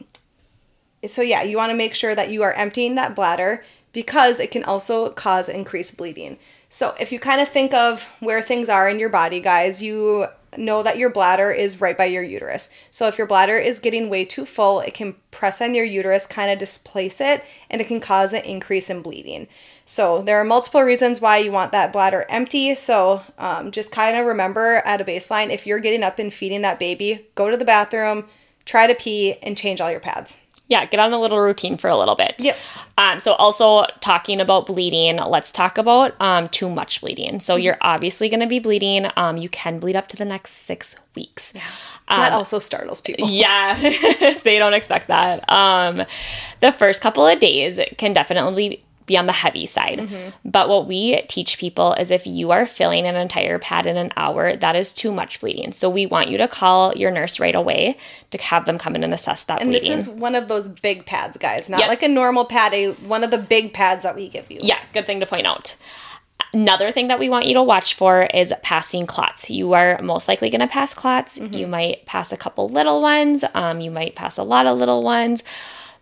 so, 1.06 1.22
yeah, 1.22 1.44
you 1.44 1.58
want 1.58 1.72
to 1.72 1.78
make 1.78 1.94
sure 1.94 2.16
that 2.16 2.30
you 2.30 2.44
are 2.44 2.54
emptying 2.54 2.96
that 2.96 3.16
bladder 3.16 3.66
because 3.92 4.40
it 4.40 4.50
can 4.50 4.64
also 4.64 5.10
cause 5.10 5.50
increased 5.50 5.98
bleeding. 5.98 6.38
So, 6.70 6.96
if 7.00 7.12
you 7.12 7.20
kind 7.20 7.42
of 7.42 7.50
think 7.50 7.74
of 7.74 8.04
where 8.22 8.42
things 8.42 8.70
are 8.70 8.88
in 8.88 8.98
your 8.98 9.10
body, 9.10 9.42
guys, 9.42 9.84
you 9.84 10.28
know 10.58 10.84
that 10.84 10.98
your 10.98 11.10
bladder 11.10 11.52
is 11.52 11.82
right 11.82 11.98
by 11.98 12.06
your 12.06 12.24
uterus. 12.24 12.70
So, 12.92 13.08
if 13.08 13.18
your 13.18 13.28
bladder 13.28 13.58
is 13.58 13.80
getting 13.80 14.10
way 14.10 14.26
too 14.26 14.46
full, 14.46 14.80
it 14.80 14.94
can 14.94 15.16
press 15.32 15.62
on 15.62 15.74
your 15.74 15.86
uterus, 15.86 16.26
kind 16.26 16.52
of 16.52 16.60
displace 16.60 17.20
it, 17.20 17.44
and 17.70 17.82
it 17.82 17.88
can 17.88 18.00
cause 18.00 18.34
an 18.34 18.44
increase 18.44 18.90
in 18.90 19.02
bleeding. 19.02 19.48
So, 19.86 20.22
there 20.22 20.40
are 20.40 20.46
multiple 20.46 20.82
reasons 20.82 21.20
why 21.20 21.38
you 21.38 21.52
want 21.52 21.72
that 21.72 21.92
bladder 21.92 22.26
empty. 22.30 22.76
So, 22.76 23.22
um, 23.38 23.72
just 23.72 23.92
kind 23.92 24.16
of 24.16 24.26
remember 24.26 24.82
at 24.86 25.02
a 25.02 25.06
baseline 25.06 25.50
if 25.50 25.68
you're 25.68 25.80
getting 25.80 26.04
up 26.04 26.20
and 26.20 26.34
feeding 26.34 26.62
that 26.62 26.80
baby, 26.80 27.28
go 27.36 27.50
to 27.52 27.58
the 27.58 27.66
bathroom, 27.66 28.26
try 28.66 28.88
to 28.88 28.96
pee, 28.96 29.36
and 29.42 29.58
change 29.58 29.82
all 29.82 29.92
your 29.92 30.00
pads. 30.00 30.44
Yeah, 30.74 30.86
get 30.86 31.00
on 31.00 31.14
a 31.14 31.20
little 31.20 31.40
routine 31.40 31.78
for 31.78 31.88
a 31.90 31.96
little 31.96 32.16
bit. 32.16 32.36
Yep. 32.40 32.58
Um, 32.98 33.20
so 33.20 33.34
also 33.34 33.86
talking 34.02 34.40
about 34.42 34.66
bleeding, 34.68 35.18
let's 35.18 35.52
talk 35.52 35.78
about 35.78 36.10
um, 36.20 36.48
too 36.50 36.70
much 36.70 37.02
bleeding. 37.02 37.40
So 37.40 37.54
Mm-hmm. 37.56 37.64
you're 37.64 37.78
obviously 37.82 38.28
going 38.30 38.40
to 38.40 38.48
be 38.48 38.60
bleeding. 38.60 39.08
Um, 39.16 39.38
you 39.38 39.50
can 39.50 39.80
bleed 39.80 39.96
up 39.96 40.08
to 40.10 40.18
the 40.18 40.26
next 40.26 40.52
six 40.70 40.96
weeks. 41.16 41.54
Yeah. 41.56 41.62
That 42.10 42.34
also 42.34 42.60
startles 42.60 43.02
people. 43.02 43.28
Yeah, 43.44 43.76
they 44.44 44.58
don't 44.60 44.74
expect 44.74 45.08
that. 45.08 45.48
Um, 45.50 46.04
the 46.60 46.72
first 46.72 47.02
couple 47.02 47.26
of 47.26 47.40
days 47.40 47.80
can 47.98 48.14
definitely 48.14 48.84
be 49.06 49.18
on 49.18 49.26
the 49.26 49.32
heavy 49.34 49.66
side. 49.66 50.00
Mm-hmm. 50.00 50.30
But 50.50 50.70
what 50.70 50.88
we 50.88 51.22
teach 51.28 51.58
people 51.58 51.94
is 51.94 52.12
if 52.12 52.26
you 52.26 52.52
are 52.52 52.66
filling 52.66 53.06
an 53.06 53.16
entire 53.16 53.60
pad 53.60 53.86
in 53.86 53.98
an 53.98 54.12
hour, 54.16 54.56
that 54.56 54.76
is 54.76 54.92
too 54.94 55.12
much 55.12 55.40
bleeding. 55.40 55.72
So 55.74 55.90
we 55.90 56.06
want 56.06 56.30
you 56.30 56.38
to 56.38 56.48
call 56.48 56.94
your 56.96 57.12
nurse 57.12 57.40
right 57.40 57.56
away 57.56 57.98
to 58.32 58.38
have 58.38 58.66
them 58.66 58.78
come 58.78 58.96
in 58.96 59.04
and 59.04 59.14
assess 59.14 59.44
that 59.46 59.62
And 59.62 59.72
bleeding. 59.72 59.92
this 59.92 60.08
is 60.08 60.10
one 60.14 60.36
of 60.36 60.48
those 60.48 60.68
big 60.68 61.06
pads, 61.06 61.38
guys. 61.38 61.68
Not 61.70 61.80
Yep. 61.82 61.90
like 61.90 62.04
a 62.04 62.08
normal 62.08 62.46
pad, 62.46 62.74
a 62.74 62.92
one 62.94 63.24
of 63.24 63.32
the 63.32 63.38
big 63.38 63.74
pads 63.74 64.04
that 64.04 64.16
we 64.16 64.30
give 64.30 64.50
you. 64.50 64.60
Yeah, 64.62 64.80
good 64.94 65.06
thing 65.06 65.20
to 65.20 65.26
point 65.26 65.48
out. 65.48 65.76
Another 66.54 66.92
thing 66.92 67.08
that 67.08 67.18
we 67.18 67.30
want 67.30 67.48
you 67.48 67.56
to 67.56 67.64
watch 67.64 67.96
for 67.96 68.24
is 68.32 68.54
passing 68.62 69.08
clots. 69.08 69.50
You 69.50 69.74
are 69.74 70.00
most 70.04 70.28
likely 70.28 70.52
going 70.52 70.62
to 70.62 70.68
pass 70.68 70.94
clots. 70.94 71.40
You 71.40 71.66
might 71.66 72.06
pass 72.06 72.32
a 72.32 72.38
couple 72.38 72.70
little 72.70 73.02
ones. 73.02 73.44
Um, 73.56 73.82
you 73.82 73.90
might 73.90 74.14
pass 74.14 74.38
a 74.38 74.44
lot 74.44 74.68
of 74.68 74.78
little 74.78 75.02
ones. 75.02 75.42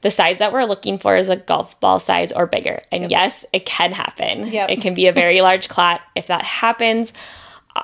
The 0.02 0.12
size 0.12 0.40
that 0.40 0.52
we're 0.52 0.66
looking 0.66 0.98
for 0.98 1.16
is 1.16 1.30
a 1.30 1.36
golf 1.36 1.80
ball 1.80 2.00
size 2.00 2.32
or 2.32 2.48
bigger. 2.48 2.82
And 2.92 3.12
yes, 3.12 3.46
it 3.54 3.66
can 3.66 3.92
happen. 3.92 4.48
Yep. 4.48 4.70
It 4.70 4.82
can 4.82 4.94
be 4.94 5.08
a 5.08 5.12
very 5.12 5.42
large 5.42 5.70
clot. 5.70 6.02
If 6.16 6.28
that 6.28 6.42
happens, 6.42 7.14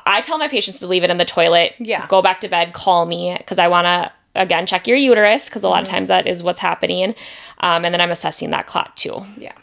I 0.06 0.22
tell 0.22 0.38
my 0.38 0.48
patients 0.48 0.80
to 0.80 0.88
leave 0.88 1.04
it 1.04 1.10
in 1.10 1.18
the 1.18 1.26
toilet. 1.26 1.76
Yeah. 1.80 2.06
Go 2.08 2.22
back 2.22 2.42
to 2.42 2.48
bed, 2.48 2.74
call 2.74 3.06
me 3.06 3.36
because 3.38 3.60
I 3.60 3.68
want 3.68 3.86
to, 3.86 4.12
again, 4.36 4.66
check 4.66 4.88
your 4.88 4.98
uterus 4.98 5.48
because 5.48 5.64
a 5.64 5.70
lot 5.70 5.84
of 5.84 5.90
times 5.90 6.10
that 6.10 6.28
is 6.28 6.42
what's 6.42 6.60
happening. 6.60 7.16
Um, 7.60 7.86
and 7.86 7.94
then 7.94 8.02
I'm 8.02 8.12
assessing 8.12 8.50
that 8.50 8.68
clot 8.68 8.98
too. 8.98 9.24
Yeah. 9.38 9.54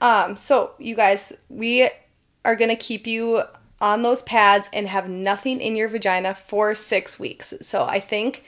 Um, 0.00 0.34
so 0.34 0.72
you 0.78 0.96
guys, 0.96 1.32
we 1.48 1.88
are 2.44 2.56
gonna 2.56 2.76
keep 2.76 3.06
you 3.06 3.42
on 3.80 4.02
those 4.02 4.22
pads 4.22 4.68
and 4.72 4.88
have 4.88 5.08
nothing 5.08 5.60
in 5.60 5.76
your 5.76 5.88
vagina 5.88 6.34
for 6.34 6.74
six 6.74 7.18
weeks. 7.18 7.54
So 7.60 7.84
I 7.84 8.00
think 8.00 8.44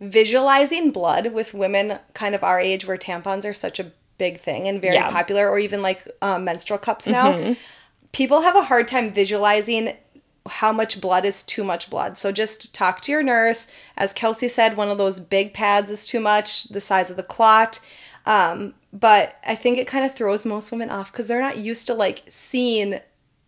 visualizing 0.00 0.90
blood 0.90 1.32
with 1.32 1.54
women 1.54 1.98
kind 2.14 2.34
of 2.34 2.42
our 2.42 2.58
age 2.58 2.86
where 2.86 2.96
tampons 2.96 3.44
are 3.44 3.54
such 3.54 3.78
a 3.78 3.92
big 4.18 4.38
thing 4.38 4.66
and 4.68 4.80
very 4.80 4.94
Yeah. 4.94 5.10
popular 5.10 5.48
or 5.48 5.58
even 5.58 5.82
like 5.82 6.06
um, 6.22 6.44
menstrual 6.44 6.78
cups 6.78 7.06
now 7.06 7.54
people 8.12 8.40
have 8.42 8.56
a 8.56 8.62
hard 8.64 8.88
time 8.88 9.12
visualizing 9.12 9.92
how 10.48 10.72
much 10.72 11.00
blood 11.00 11.24
is 11.24 11.42
too 11.42 11.62
much 11.62 11.90
blood. 11.90 12.16
So 12.16 12.32
just 12.32 12.74
talk 12.74 13.02
to 13.02 13.12
your 13.12 13.22
nurse. 13.22 13.68
As 13.96 14.12
Kelsey 14.14 14.48
said, 14.48 14.76
one 14.76 14.88
of 14.88 14.96
those 14.98 15.20
big 15.20 15.52
pads 15.52 15.90
is 15.90 16.06
too 16.06 16.18
much, 16.18 16.64
the 16.64 16.80
size 16.80 17.10
of 17.10 17.16
the 17.16 17.22
clot. 17.22 17.78
Um, 18.26 18.74
but 18.92 19.36
I 19.46 19.54
think 19.54 19.78
it 19.78 19.86
kind 19.86 20.04
of 20.04 20.14
throws 20.14 20.46
most 20.46 20.72
women 20.72 20.90
off 20.90 21.12
because 21.12 21.26
they're 21.28 21.40
not 21.42 21.58
used 21.58 21.86
to 21.88 21.94
like 21.94 22.22
seeing 22.28 23.00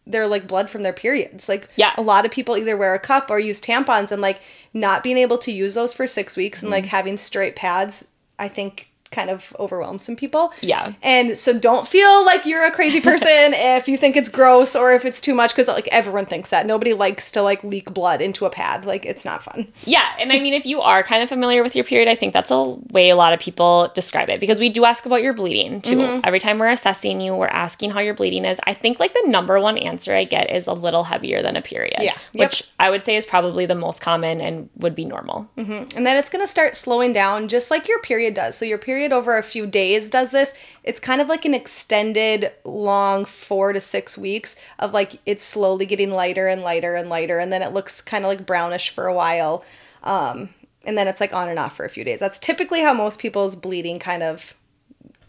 their 0.06 0.26
like 0.26 0.46
blood 0.46 0.68
from 0.68 0.82
their 0.82 0.92
periods. 0.92 1.48
Like 1.48 1.68
Yeah. 1.76 1.92
a 1.96 2.02
lot 2.02 2.24
of 2.24 2.30
people 2.30 2.56
either 2.56 2.76
wear 2.76 2.94
a 2.94 2.98
cup 2.98 3.30
or 3.30 3.38
use 3.38 3.60
tampons 3.60 4.10
and 4.10 4.20
like 4.22 4.40
not 4.74 5.02
being 5.02 5.16
able 5.18 5.38
to 5.38 5.52
use 5.52 5.74
those 5.74 5.94
for 5.94 6.06
six 6.06 6.36
weeks 6.36 6.60
and 6.60 6.66
Mm-hmm. 6.66 6.72
like 6.72 6.86
having 6.86 7.16
straight 7.18 7.56
pads, 7.56 8.06
I 8.38 8.48
think 8.48 8.90
kind 9.12 9.30
of 9.30 9.54
overwhelms 9.58 10.02
some 10.02 10.16
people. 10.16 10.52
Yeah. 10.60 10.92
And 11.02 11.38
so 11.38 11.58
don't 11.58 11.86
feel 11.86 12.24
like 12.24 12.46
you're 12.46 12.64
a 12.64 12.70
crazy 12.70 13.00
person 13.10 13.28
if 13.28 13.88
you 13.88 13.96
think 13.96 14.16
it's 14.16 14.28
gross 14.28 14.74
or 14.74 14.92
if 14.92 15.04
it's 15.04 15.20
too 15.20 15.34
much 15.34 15.54
because 15.54 15.68
like 15.68 15.88
everyone 15.88 16.26
thinks 16.26 16.50
that. 16.50 16.66
Nobody 16.66 16.92
likes 16.92 17.30
to 17.32 17.42
like 17.42 17.62
leak 17.62 17.92
blood 17.92 18.20
into 18.20 18.46
a 18.46 18.50
pad. 18.50 18.84
Like 18.84 19.06
it's 19.06 19.24
not 19.24 19.42
fun. 19.42 19.68
Yeah, 19.84 20.08
and 20.18 20.32
I 20.32 20.40
mean, 20.40 20.54
if 20.54 20.66
you 20.66 20.80
are 20.80 21.02
kind 21.02 21.22
of 21.22 21.28
familiar 21.28 21.62
with 21.62 21.74
your 21.76 21.84
period, 21.84 22.08
I 22.08 22.14
think 22.14 22.32
that's 22.32 22.50
a 22.50 22.62
way 22.92 23.10
a 23.10 23.16
lot 23.16 23.32
of 23.32 23.40
people 23.40 23.90
describe 23.94 24.28
it 24.28 24.40
because 24.40 24.58
we 24.58 24.68
do 24.68 24.84
ask 24.84 25.06
about 25.06 25.22
your 25.22 25.32
bleeding 25.32 25.80
too. 25.80 25.96
Mm-hmm. 25.96 26.20
Every 26.24 26.38
time 26.38 26.58
we're 26.58 26.70
assessing 26.70 27.20
you, 27.20 27.34
we're 27.34 27.46
asking 27.46 27.90
how 27.90 28.00
your 28.00 28.14
bleeding 28.14 28.44
is. 28.44 28.60
I 28.66 28.74
think 28.74 29.00
like 29.00 29.14
the 29.14 29.24
number 29.26 29.58
one 29.60 29.78
answer 29.78 30.14
I 30.14 30.24
get 30.24 30.50
is 30.50 30.66
a 30.66 30.72
little 30.72 31.04
heavier 31.04 31.42
than 31.42 31.56
a 31.56 31.62
period. 31.62 31.98
Yeah. 32.00 32.14
Yep. 32.32 32.48
Which 32.48 32.70
I 32.78 32.90
would 32.90 33.04
say 33.04 33.16
is 33.16 33.26
probably 33.26 33.66
the 33.66 33.74
most 33.74 34.00
common 34.00 34.40
and 34.40 34.68
would 34.76 34.94
be 34.94 35.04
normal. 35.04 35.48
And 35.96 36.06
then 36.06 36.16
it's 36.16 36.30
going 36.30 36.44
to 36.44 36.50
start 36.50 36.76
slowing 36.76 37.12
down 37.12 37.48
just 37.48 37.70
like 37.70 37.88
your 37.88 38.00
period 38.00 38.34
does. 38.34 38.56
So 38.56 38.64
your 38.64 38.78
period 38.78 39.01
over 39.10 39.38
a 39.38 39.42
few 39.42 39.66
days 39.66 40.10
does 40.10 40.30
this. 40.30 40.52
It's 40.84 41.00
kind 41.00 41.20
of 41.20 41.28
like 41.28 41.44
an 41.44 41.54
extended 41.54 42.52
long 42.62 43.24
4 43.24 43.72
to 43.72 43.80
6 43.80 44.18
weeks 44.18 44.54
of 44.78 44.92
like 44.92 45.18
it's 45.26 45.44
slowly 45.44 45.86
getting 45.86 46.10
lighter 46.10 46.46
and 46.46 46.60
lighter 46.60 46.94
and 46.94 47.08
lighter 47.08 47.38
and 47.38 47.50
then 47.50 47.62
it 47.62 47.72
looks 47.72 48.02
kind 48.02 48.24
of 48.24 48.28
like 48.28 48.46
brownish 48.46 48.90
for 48.90 49.06
a 49.06 49.14
while. 49.14 49.64
Um 50.04 50.50
and 50.84 50.98
then 50.98 51.08
it's 51.08 51.20
like 51.20 51.32
on 51.32 51.48
and 51.48 51.58
off 51.58 51.76
for 51.76 51.84
a 51.84 51.90
few 51.90 52.04
days. 52.04 52.18
That's 52.18 52.38
typically 52.38 52.80
how 52.80 52.92
most 52.92 53.20
people's 53.20 53.56
bleeding 53.56 53.98
kind 53.98 54.22
of 54.22 54.54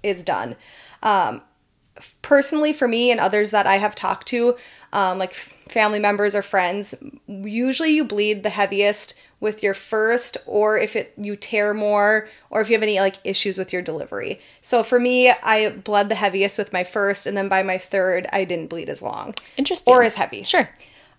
is 0.02 0.24
done. 0.24 0.56
Um, 1.02 1.42
personally, 2.22 2.74
for 2.74 2.88
me 2.88 3.12
and 3.12 3.20
others 3.20 3.52
that 3.52 3.68
I 3.68 3.76
have 3.76 3.96
talked 3.96 4.28
to, 4.30 4.58
um, 4.92 5.20
like 5.20 5.34
family 5.34 6.00
members 6.00 6.36
or 6.36 6.42
friends, 6.42 6.96
usually 7.28 7.92
you 7.92 8.04
bleed 8.04 8.44
the 8.44 8.50
heaviest 8.50 9.14
with 9.44 9.62
your 9.62 9.74
first, 9.74 10.38
or 10.48 10.78
if 10.78 10.96
it 10.96 11.14
you 11.18 11.36
tear 11.36 11.74
more, 11.74 12.30
or 12.50 12.62
if 12.62 12.70
you 12.70 12.76
have 12.76 12.82
any 12.82 13.00
like 13.02 13.18
issues 13.26 13.58
with 13.58 13.74
your 13.74 13.82
delivery. 13.82 14.40
So 14.62 14.84
for 14.84 15.00
me, 15.02 15.30
I 15.30 15.70
bled 15.70 16.08
the 16.08 16.16
heaviest 16.16 16.58
with 16.58 16.72
my 16.72 16.86
first, 16.86 17.28
and 17.28 17.36
then 17.36 17.50
by 17.50 17.62
my 17.62 17.78
third, 17.78 18.26
I 18.32 18.46
didn't 18.46 18.68
bleed 18.68 18.88
as 18.88 19.02
long 19.02 19.36
Interesting. 19.58 19.94
or 19.94 20.02
as 20.02 20.16
heavy. 20.16 20.44
Sure. 20.44 20.70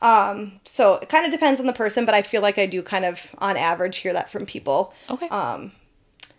Um, 0.01 0.59
so 0.65 0.95
it 0.97 1.11
kind 1.11 1.27
of 1.27 1.33
depends 1.33 1.61
on 1.61 1.67
the 1.67 1.75
person, 1.75 2.07
but 2.07 2.15
I 2.15 2.23
feel 2.23 2.41
like 2.41 2.59
I 2.59 2.65
do 2.65 2.83
kind 2.83 3.05
of 3.05 3.35
on 3.39 3.59
average 3.59 3.99
hear 3.99 4.15
that 4.15 4.31
from 4.31 4.47
people. 4.47 4.95
Okay. 5.11 5.29
Um, 5.29 5.73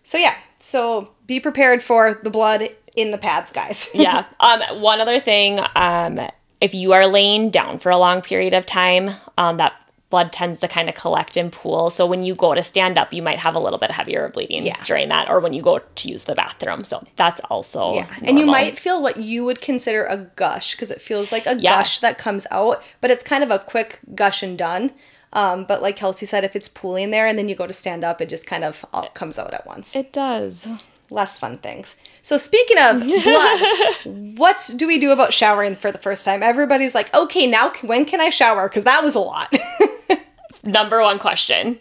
so 0.02 0.18
yeah, 0.18 0.34
so 0.58 1.12
be 1.26 1.38
prepared 1.38 1.84
for 1.84 2.14
the 2.14 2.30
blood 2.30 2.68
in 2.96 3.12
the 3.12 3.18
pads, 3.18 3.52
guys. 3.52 3.88
yeah. 3.94 4.24
Um, 4.40 4.60
one 4.80 5.00
other 5.00 5.20
thing, 5.20 5.60
um, 5.76 6.20
if 6.60 6.74
you 6.74 6.92
are 6.94 7.06
laying 7.06 7.50
down 7.50 7.78
for 7.78 7.90
a 7.90 7.98
long 7.98 8.22
period 8.22 8.54
of 8.54 8.66
time, 8.66 9.10
um, 9.38 9.58
that 9.58 9.72
blood 10.16 10.32
tends 10.32 10.60
to 10.60 10.68
kind 10.68 10.88
of 10.88 10.94
collect 10.94 11.36
and 11.36 11.52
pool. 11.52 11.90
So 11.90 12.06
when 12.06 12.22
you 12.22 12.34
go 12.34 12.54
to 12.54 12.62
stand 12.62 12.96
up, 12.96 13.12
you 13.12 13.20
might 13.22 13.38
have 13.38 13.54
a 13.54 13.58
little 13.58 13.78
bit 13.78 13.90
heavier 13.90 14.30
bleeding 14.30 14.64
Yeah. 14.64 14.82
during 14.82 15.10
that, 15.10 15.28
or 15.28 15.40
when 15.40 15.52
you 15.52 15.60
go 15.60 15.78
to 15.80 16.08
use 16.08 16.24
the 16.24 16.34
bathroom. 16.34 16.84
So 16.84 17.04
that's 17.16 17.40
also 17.50 17.92
Yeah, 17.96 18.06
and 18.22 18.38
you 18.38 18.46
might 18.46 18.78
feel 18.78 19.02
what 19.02 19.18
you 19.18 19.44
would 19.44 19.60
consider 19.60 20.04
a 20.06 20.16
gush 20.16 20.74
because 20.74 20.90
it 20.90 21.02
feels 21.02 21.30
like 21.32 21.46
a 21.46 21.56
Yeah. 21.56 21.76
gush 21.80 21.98
that 21.98 22.16
comes 22.16 22.46
out, 22.50 22.82
but 23.02 23.10
it's 23.10 23.22
kind 23.22 23.44
of 23.44 23.50
a 23.50 23.58
quick 23.58 23.98
gush 24.14 24.42
and 24.42 24.56
done. 24.56 24.92
Um, 25.34 25.64
but 25.64 25.82
like 25.82 25.96
Kelsey 25.96 26.24
said, 26.24 26.44
if 26.44 26.56
it's 26.56 26.68
pooling 26.68 27.10
there 27.10 27.26
and 27.26 27.36
then 27.38 27.46
you 27.50 27.54
go 27.54 27.66
to 27.66 27.74
stand 27.74 28.02
up, 28.04 28.22
it 28.22 28.30
just 28.30 28.46
kind 28.46 28.64
of 28.64 28.86
all 28.94 29.08
comes 29.08 29.38
out 29.38 29.52
at 29.52 29.66
once. 29.66 29.94
It 29.94 30.12
does. 30.14 30.66
less 31.08 31.38
fun 31.38 31.56
things. 31.58 31.94
So 32.20 32.36
speaking 32.36 32.78
of 32.80 33.00
blood, 33.28 33.60
what 34.36 34.70
do 34.76 34.86
we 34.88 34.98
do 34.98 35.12
about 35.12 35.32
showering 35.32 35.76
for 35.76 35.92
the 35.92 35.98
first 35.98 36.24
time? 36.24 36.42
Everybody's 36.42 36.94
like, 36.96 37.14
okay, 37.14 37.46
now 37.46 37.70
when 37.82 38.04
can 38.06 38.20
I 38.20 38.30
shower? 38.30 38.68
Because 38.68 38.82
that 38.84 39.04
was 39.04 39.14
a 39.14 39.20
lot. 39.20 39.52
Number 40.66 41.00
one 41.00 41.18
question. 41.18 41.78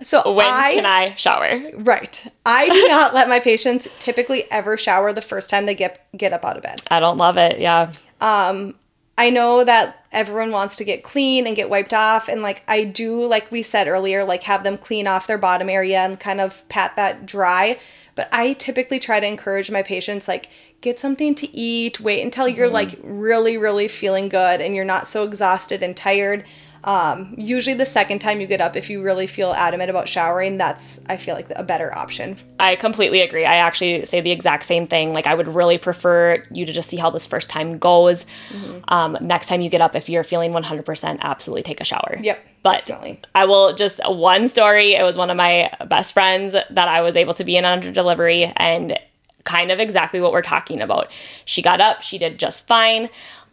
So 0.00 0.32
When 0.32 0.46
I, 0.46 0.74
can 0.74 0.86
I 0.86 1.14
shower? 1.16 1.60
right, 1.74 2.26
I 2.46 2.68
do 2.68 2.88
not 2.88 3.14
let 3.14 3.28
my 3.28 3.40
patients 3.40 3.88
typically 3.98 4.44
ever 4.50 4.76
shower 4.76 5.12
the 5.12 5.20
first 5.22 5.50
time 5.50 5.66
they 5.66 5.74
get 5.74 6.06
get 6.16 6.32
up 6.32 6.44
out 6.44 6.56
of 6.56 6.62
bed. 6.62 6.80
I 6.90 7.00
don't 7.00 7.18
love 7.18 7.36
it. 7.36 7.58
Yeah. 7.58 7.92
Um 8.20 8.74
I 9.16 9.30
know 9.30 9.64
that 9.64 10.04
everyone 10.12 10.52
wants 10.52 10.76
to 10.76 10.84
get 10.84 11.02
clean 11.02 11.48
and 11.48 11.56
get 11.56 11.68
wiped 11.68 11.92
off 11.92 12.28
and 12.28 12.40
like 12.40 12.62
I 12.68 12.84
do 12.84 13.26
like 13.26 13.50
we 13.50 13.62
said 13.62 13.88
earlier 13.88 14.22
like 14.24 14.44
have 14.44 14.62
them 14.62 14.78
clean 14.78 15.08
off 15.08 15.26
their 15.26 15.36
bottom 15.36 15.68
area 15.68 15.98
and 15.98 16.18
kind 16.20 16.40
of 16.40 16.66
pat 16.68 16.94
that 16.94 17.26
dry 17.26 17.78
but 18.14 18.28
I 18.32 18.52
typically 18.52 19.00
try 19.00 19.18
to 19.18 19.26
encourage 19.26 19.70
my 19.70 19.82
patients 19.82 20.28
like 20.28 20.48
get 20.80 21.00
something 21.00 21.34
to 21.34 21.54
eat 21.54 21.98
wait 21.98 22.22
until 22.22 22.46
you're 22.46 22.68
like 22.70 22.96
really 23.02 23.58
really 23.58 23.88
feeling 23.88 24.28
good 24.28 24.60
and 24.60 24.76
you're 24.76 24.84
not 24.84 25.08
so 25.08 25.24
exhausted 25.24 25.82
and 25.82 25.96
tired 25.96 26.44
um, 26.84 27.34
usually 27.36 27.74
the 27.74 27.86
second 27.86 28.20
time 28.20 28.40
you 28.40 28.46
get 28.46 28.60
up 28.60 28.76
if 28.76 28.88
you 28.90 29.02
really 29.02 29.26
feel 29.26 29.52
adamant 29.52 29.90
about 29.90 30.08
showering 30.08 30.58
that's 30.58 31.00
I 31.08 31.16
feel 31.16 31.34
like 31.34 31.46
a 31.56 31.64
better 31.64 31.96
option 31.96 32.36
I 32.60 32.76
completely 32.76 33.20
agree. 33.20 33.44
I 33.44 33.56
actually 33.56 34.04
say 34.04 34.20
the 34.20 34.32
exact 34.32 34.64
same 34.64 34.86
thing. 34.86 35.12
Like, 35.12 35.26
I 35.26 35.34
would 35.34 35.48
really 35.48 35.78
prefer 35.78 36.42
you 36.50 36.66
to 36.66 36.72
just 36.72 36.88
see 36.88 36.96
how 36.96 37.10
this 37.10 37.26
first 37.26 37.48
time 37.48 37.78
goes. 37.78 38.26
Mm-hmm. 38.50 38.78
Um, 38.88 39.16
next 39.20 39.46
time 39.46 39.60
you 39.60 39.70
get 39.70 39.80
up, 39.80 39.94
if 39.94 40.08
you're 40.08 40.24
feeling 40.24 40.52
100%, 40.52 41.20
absolutely 41.20 41.62
take 41.62 41.80
a 41.80 41.84
shower. 41.84 42.18
Yep, 42.20 42.46
But 42.62 42.86
definitely. 42.86 43.20
I 43.34 43.44
will 43.44 43.74
just 43.74 44.00
one 44.04 44.48
story. 44.48 44.94
It 44.94 45.04
was 45.04 45.16
one 45.16 45.30
of 45.30 45.36
my 45.36 45.70
best 45.86 46.12
friends 46.12 46.52
that 46.52 46.88
I 46.88 47.00
was 47.00 47.16
able 47.16 47.34
to 47.34 47.44
be 47.44 47.56
in 47.56 47.64
under 47.64 47.92
delivery, 47.92 48.52
and 48.56 48.98
kind 49.44 49.70
of 49.70 49.78
exactly 49.78 50.20
what 50.20 50.32
we're 50.32 50.42
talking 50.42 50.82
about. 50.82 51.10
She 51.46 51.62
got 51.62 51.80
up, 51.80 52.02
she 52.02 52.18
did 52.18 52.38
just 52.38 52.66
fine. 52.66 53.08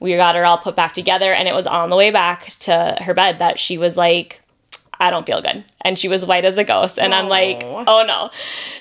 We 0.05 0.15
got 0.15 0.35
her 0.35 0.45
all 0.45 0.57
put 0.57 0.75
back 0.75 0.93
together, 0.93 1.33
and 1.33 1.47
it 1.47 1.53
was 1.53 1.67
on 1.67 1.89
the 1.89 1.95
way 1.95 2.11
back 2.11 2.53
to 2.59 2.97
her 3.01 3.13
bed 3.13 3.39
that 3.39 3.59
she 3.59 3.77
was 3.77 3.97
like, 3.97 4.41
I 4.99 5.09
don't 5.09 5.25
feel 5.25 5.41
good. 5.41 5.65
And 5.81 5.99
she 5.99 6.07
was 6.07 6.25
white 6.25 6.45
as 6.45 6.57
a 6.57 6.63
ghost. 6.63 6.97
And 6.97 7.13
I'm 7.13 7.27
like, 7.27 7.63
oh 7.63 8.05
no. 8.07 8.29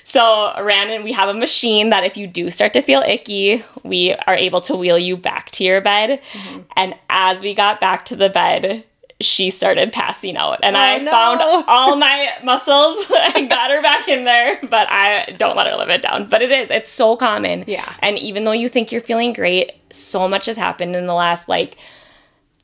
So 0.03 0.53
ran 0.61 0.89
and 0.89 1.03
we 1.03 1.11
have 1.11 1.29
a 1.29 1.33
machine 1.33 1.89
that 1.89 2.03
if 2.03 2.15
you 2.15 2.27
do 2.27 2.49
start 2.49 2.73
to 2.73 2.81
feel 2.81 3.01
icky, 3.01 3.63
we 3.83 4.13
are 4.13 4.35
able 4.35 4.61
to 4.61 4.75
wheel 4.75 4.97
you 4.97 5.17
back 5.17 5.51
to 5.51 5.63
your 5.63 5.81
bed. 5.81 6.21
Mm-hmm. 6.31 6.61
And 6.75 6.95
as 7.09 7.41
we 7.41 7.53
got 7.53 7.81
back 7.81 8.05
to 8.05 8.15
the 8.15 8.29
bed, 8.29 8.85
she 9.21 9.49
started 9.49 9.93
passing 9.93 10.35
out. 10.35 10.59
And 10.61 10.75
oh, 10.75 10.79
I 10.79 10.95
Oh, 10.99 11.03
no. 11.03 11.11
found 11.11 11.41
all 11.67 11.95
my 11.95 12.29
muscles 12.43 12.97
and 13.35 13.49
got 13.49 13.71
her 13.71 13.81
back 13.81 14.07
in 14.09 14.25
there, 14.25 14.59
but 14.63 14.89
I 14.89 15.33
don't 15.37 15.55
let 15.55 15.67
her 15.67 15.75
live 15.77 15.89
it 15.89 16.01
down. 16.01 16.27
But 16.27 16.41
it 16.41 16.51
is, 16.51 16.69
it's 16.69 16.89
so 16.89 17.15
common. 17.15 17.63
Yeah. 17.67 17.91
And 18.01 18.19
even 18.19 18.43
though 18.43 18.51
you 18.51 18.67
think 18.67 18.91
you're 18.91 19.01
feeling 19.01 19.31
great, 19.33 19.71
so 19.89 20.27
much 20.27 20.47
has 20.47 20.57
happened 20.57 20.95
in 20.95 21.07
the 21.07 21.13
last 21.13 21.47
like 21.47 21.77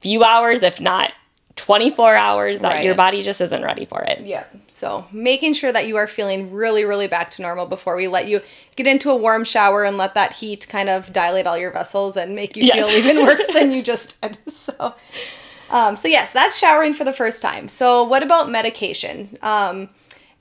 few 0.01 0.23
hours, 0.23 0.61
if 0.63 0.81
not 0.81 1.11
24 1.57 2.15
hours, 2.15 2.59
that 2.61 2.75
Right. 2.75 2.83
your 2.85 2.95
body 2.95 3.21
just 3.21 3.39
isn't 3.39 3.63
ready 3.63 3.85
for 3.85 4.01
it. 4.03 4.21
Yeah. 4.25 4.45
So 4.67 5.05
making 5.11 5.53
sure 5.53 5.71
that 5.71 5.87
you 5.87 5.95
are 5.97 6.07
feeling 6.07 6.51
really, 6.51 6.85
really 6.85 7.07
back 7.07 7.29
to 7.31 7.41
normal 7.41 7.65
before 7.65 7.95
we 7.95 8.07
let 8.07 8.27
you 8.27 8.41
get 8.75 8.87
into 8.87 9.09
a 9.11 9.15
warm 9.15 9.43
shower 9.43 9.83
and 9.83 9.97
let 9.97 10.15
that 10.15 10.33
heat 10.33 10.67
kind 10.69 10.89
of 10.89 11.13
dilate 11.13 11.45
all 11.47 11.57
your 11.57 11.71
vessels 11.71 12.17
and 12.17 12.35
make 12.35 12.57
you 12.57 12.63
Yes. 12.65 12.89
feel 12.89 12.97
even 13.05 13.25
worse 13.25 13.45
than 13.53 13.71
you 13.71 13.83
just 13.83 14.19
did. 14.21 14.37
So, 14.51 14.95
um, 15.71 15.95
so 15.95 16.07
yes, 16.07 16.31
that's 16.33 16.57
showering 16.57 16.93
for 16.93 17.03
the 17.03 17.13
first 17.13 17.41
time. 17.41 17.67
So 17.67 18.03
what 18.03 18.21
about 18.21 18.49
medication? 18.49 19.29
Um, 19.41 19.89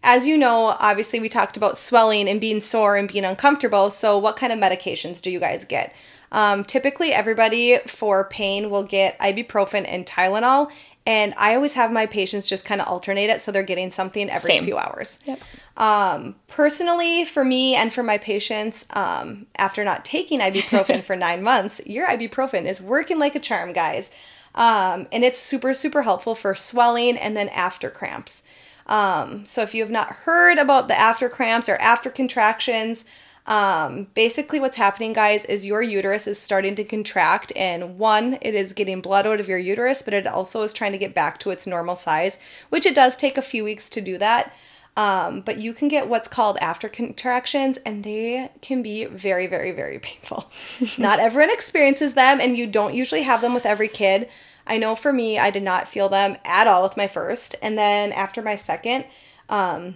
as 0.02 0.26
you 0.26 0.36
know, 0.36 0.76
obviously 0.78 1.20
we 1.20 1.28
talked 1.28 1.56
about 1.56 1.78
swelling 1.78 2.28
and 2.28 2.40
being 2.40 2.60
sore 2.60 2.96
and 2.96 3.10
being 3.10 3.24
uncomfortable. 3.24 3.90
So 3.90 4.18
what 4.18 4.36
kind 4.36 4.52
of 4.52 4.58
medications 4.58 5.22
do 5.22 5.30
you 5.30 5.40
guys 5.40 5.64
get? 5.64 5.94
Um, 6.32 6.64
typically, 6.64 7.12
everybody 7.12 7.78
for 7.86 8.28
pain 8.28 8.70
will 8.70 8.84
get 8.84 9.18
ibuprofen 9.18 9.84
and 9.88 10.06
Tylenol, 10.06 10.70
and 11.06 11.34
I 11.36 11.54
always 11.54 11.72
have 11.72 11.90
my 11.90 12.06
patients 12.06 12.48
just 12.48 12.64
kind 12.64 12.80
of 12.80 12.86
alternate 12.86 13.30
it 13.30 13.40
so 13.40 13.50
they're 13.50 13.62
getting 13.62 13.90
something 13.90 14.28
every 14.30 14.54
Same. 14.54 14.64
few 14.64 14.78
hours. 14.78 15.18
Yep. 15.24 15.40
Um, 15.76 16.36
personally, 16.46 17.24
for 17.24 17.44
me 17.44 17.74
and 17.74 17.92
for 17.92 18.02
my 18.02 18.18
patients, 18.18 18.86
um, 18.90 19.46
after 19.56 19.82
not 19.82 20.04
taking 20.04 20.40
ibuprofen 20.40 21.02
for 21.02 21.16
nine 21.16 21.42
months, 21.42 21.80
your 21.86 22.06
ibuprofen 22.06 22.66
is 22.66 22.80
working 22.80 23.18
like 23.18 23.34
a 23.34 23.40
charm, 23.40 23.72
guys. 23.72 24.12
Um, 24.54 25.06
and 25.12 25.24
it's 25.24 25.38
super, 25.38 25.74
super 25.74 26.02
helpful 26.02 26.34
for 26.34 26.54
swelling 26.54 27.16
and 27.16 27.36
then 27.36 27.48
after 27.50 27.90
cramps. 27.90 28.42
Um, 28.86 29.44
so 29.44 29.62
if 29.62 29.74
you 29.74 29.82
have 29.82 29.90
not 29.90 30.08
heard 30.08 30.58
about 30.58 30.88
the 30.88 30.98
after 30.98 31.28
cramps 31.28 31.68
or 31.68 31.76
after 31.76 32.10
contractions, 32.10 33.04
um, 33.46 34.08
basically 34.14 34.60
what's 34.60 34.76
happening, 34.76 35.12
guys, 35.12 35.44
is 35.44 35.66
your 35.66 35.82
uterus 35.82 36.26
is 36.26 36.38
starting 36.38 36.74
to 36.76 36.84
contract, 36.84 37.52
and 37.56 37.98
one, 37.98 38.38
it 38.42 38.54
is 38.54 38.72
getting 38.72 39.00
blood 39.00 39.26
out 39.26 39.40
of 39.40 39.48
your 39.48 39.58
uterus, 39.58 40.02
but 40.02 40.14
it 40.14 40.26
also 40.26 40.62
is 40.62 40.72
trying 40.72 40.92
to 40.92 40.98
get 40.98 41.14
back 41.14 41.38
to 41.40 41.50
its 41.50 41.66
normal 41.66 41.96
size, 41.96 42.38
which 42.68 42.86
it 42.86 42.94
does 42.94 43.16
take 43.16 43.38
a 43.38 43.42
few 43.42 43.64
weeks 43.64 43.88
to 43.90 44.00
do 44.00 44.18
that. 44.18 44.54
Um, 45.00 45.40
but 45.40 45.56
you 45.56 45.72
can 45.72 45.88
get 45.88 46.10
what's 46.10 46.28
called 46.28 46.58
after 46.60 46.86
contractions, 46.86 47.78
and 47.86 48.04
they 48.04 48.50
can 48.60 48.82
be 48.82 49.06
very, 49.06 49.46
very, 49.46 49.70
very 49.70 49.98
painful. 49.98 50.50
not 50.98 51.18
everyone 51.18 51.50
experiences 51.50 52.12
them, 52.12 52.38
and 52.38 52.54
you 52.58 52.66
don't 52.66 52.92
usually 52.92 53.22
have 53.22 53.40
them 53.40 53.54
with 53.54 53.64
every 53.64 53.88
kid. 53.88 54.28
I 54.66 54.76
know 54.76 54.94
for 54.94 55.10
me, 55.10 55.38
I 55.38 55.48
did 55.48 55.62
not 55.62 55.88
feel 55.88 56.10
them 56.10 56.36
at 56.44 56.66
all 56.66 56.82
with 56.82 56.98
my 56.98 57.06
first, 57.06 57.56
and 57.62 57.78
then 57.78 58.12
after 58.12 58.42
my 58.42 58.56
second, 58.56 59.06
um, 59.48 59.94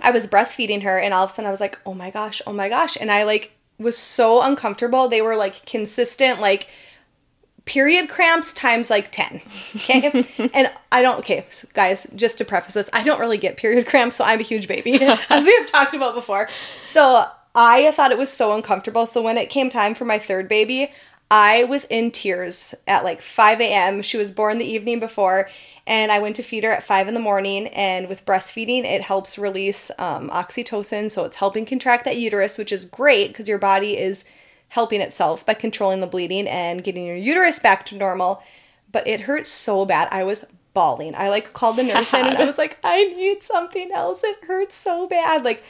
I 0.00 0.10
was 0.10 0.26
breastfeeding 0.26 0.82
her, 0.82 0.98
and 0.98 1.14
all 1.14 1.22
of 1.22 1.30
a 1.30 1.32
sudden 1.32 1.46
I 1.46 1.52
was 1.52 1.60
like, 1.60 1.78
oh 1.86 1.94
my 1.94 2.10
gosh, 2.10 2.42
oh 2.44 2.52
my 2.52 2.68
gosh. 2.68 2.96
And 3.00 3.12
I 3.12 3.22
like 3.22 3.52
was 3.78 3.96
so 3.96 4.42
uncomfortable. 4.42 5.06
They 5.06 5.22
were 5.22 5.36
like 5.36 5.64
consistent, 5.66 6.40
like 6.40 6.66
period 7.64 8.08
cramps 8.08 8.52
times 8.52 8.90
like 8.90 9.12
10. 9.12 9.40
Okay. 9.76 10.24
and 10.54 10.70
I 10.90 11.02
don't, 11.02 11.18
okay, 11.20 11.46
so 11.50 11.68
guys, 11.72 12.06
just 12.16 12.38
to 12.38 12.44
preface 12.44 12.74
this, 12.74 12.90
I 12.92 13.02
don't 13.02 13.20
really 13.20 13.38
get 13.38 13.56
period 13.56 13.86
cramps, 13.86 14.16
so 14.16 14.24
I'm 14.24 14.40
a 14.40 14.42
huge 14.42 14.68
baby, 14.68 14.94
as 15.30 15.44
we 15.44 15.54
have 15.56 15.66
talked 15.66 15.94
about 15.94 16.14
before. 16.14 16.48
So 16.82 17.24
I 17.54 17.90
thought 17.92 18.12
it 18.12 18.18
was 18.18 18.32
so 18.32 18.52
uncomfortable. 18.52 19.06
So 19.06 19.22
when 19.22 19.38
it 19.38 19.50
came 19.50 19.70
time 19.70 19.94
for 19.94 20.04
my 20.04 20.18
third 20.18 20.48
baby, 20.48 20.90
I 21.30 21.64
was 21.64 21.86
in 21.86 22.10
tears 22.10 22.74
at 22.86 23.04
like 23.04 23.22
5 23.22 23.60
a.m. 23.60 24.02
She 24.02 24.18
was 24.18 24.30
born 24.32 24.58
the 24.58 24.66
evening 24.66 25.00
before, 25.00 25.48
and 25.86 26.12
I 26.12 26.18
went 26.18 26.36
to 26.36 26.42
feed 26.42 26.64
her 26.64 26.70
at 26.70 26.82
5 26.82 27.08
in 27.08 27.14
the 27.14 27.20
morning. 27.20 27.68
And 27.68 28.08
with 28.08 28.26
breastfeeding, 28.26 28.84
it 28.84 29.00
helps 29.00 29.38
release 29.38 29.90
um, 29.98 30.28
oxytocin. 30.28 31.10
So 31.10 31.24
it's 31.24 31.36
helping 31.36 31.64
contract 31.64 32.04
that 32.04 32.18
uterus, 32.18 32.58
which 32.58 32.70
is 32.70 32.84
great 32.84 33.28
because 33.28 33.48
your 33.48 33.58
body 33.58 33.98
is 33.98 34.24
helping 34.72 35.02
itself 35.02 35.44
by 35.44 35.52
controlling 35.52 36.00
the 36.00 36.06
bleeding 36.06 36.48
and 36.48 36.82
getting 36.82 37.04
your 37.04 37.14
uterus 37.16 37.58
back 37.58 37.84
to 37.84 37.94
normal. 37.94 38.42
But 38.90 39.06
it 39.06 39.20
hurt 39.20 39.46
so 39.46 39.84
bad. 39.84 40.08
I 40.10 40.24
was 40.24 40.46
bawling. 40.72 41.14
I 41.14 41.28
like 41.28 41.52
called 41.52 41.76
the 41.76 41.82
nurse 41.82 42.14
in 42.14 42.24
and 42.24 42.38
I 42.38 42.46
was 42.46 42.56
like, 42.56 42.78
I 42.82 43.04
need 43.04 43.42
something 43.42 43.92
else. 43.92 44.24
It 44.24 44.42
hurts 44.44 44.74
so 44.74 45.06
bad. 45.06 45.44
Like, 45.44 45.62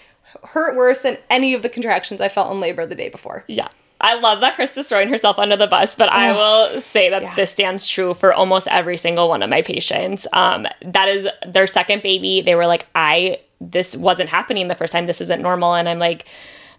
hurt 0.44 0.76
worse 0.76 1.02
than 1.02 1.18
any 1.28 1.52
of 1.52 1.62
the 1.62 1.68
contractions 1.68 2.20
I 2.20 2.28
felt 2.28 2.52
in 2.52 2.60
labor 2.60 2.86
the 2.86 2.94
day 2.94 3.08
before. 3.08 3.44
Yeah. 3.48 3.66
I 4.00 4.14
love 4.14 4.38
that 4.38 4.56
Krista's 4.56 4.88
throwing 4.88 5.08
herself 5.08 5.36
under 5.36 5.56
the 5.56 5.66
bus, 5.66 5.96
but 5.96 6.08
I 6.08 6.32
will 6.32 6.80
say 6.80 7.10
that 7.10 7.22
Yeah. 7.22 7.34
this 7.34 7.50
stands 7.50 7.86
true 7.86 8.14
for 8.14 8.32
almost 8.32 8.68
every 8.68 8.96
single 8.96 9.28
one 9.28 9.42
of 9.42 9.50
my 9.50 9.62
patients. 9.62 10.28
Um, 10.32 10.66
that 10.84 11.08
is 11.08 11.26
their 11.44 11.66
second 11.66 12.02
baby. 12.02 12.40
They 12.40 12.54
were 12.54 12.66
like, 12.68 12.86
I, 12.94 13.40
this 13.60 13.96
wasn't 13.96 14.28
happening 14.30 14.68
the 14.68 14.74
first 14.76 14.92
time. 14.92 15.06
This 15.06 15.20
isn't 15.20 15.42
normal. 15.42 15.74
And 15.74 15.88
I'm 15.88 15.98
like, 15.98 16.24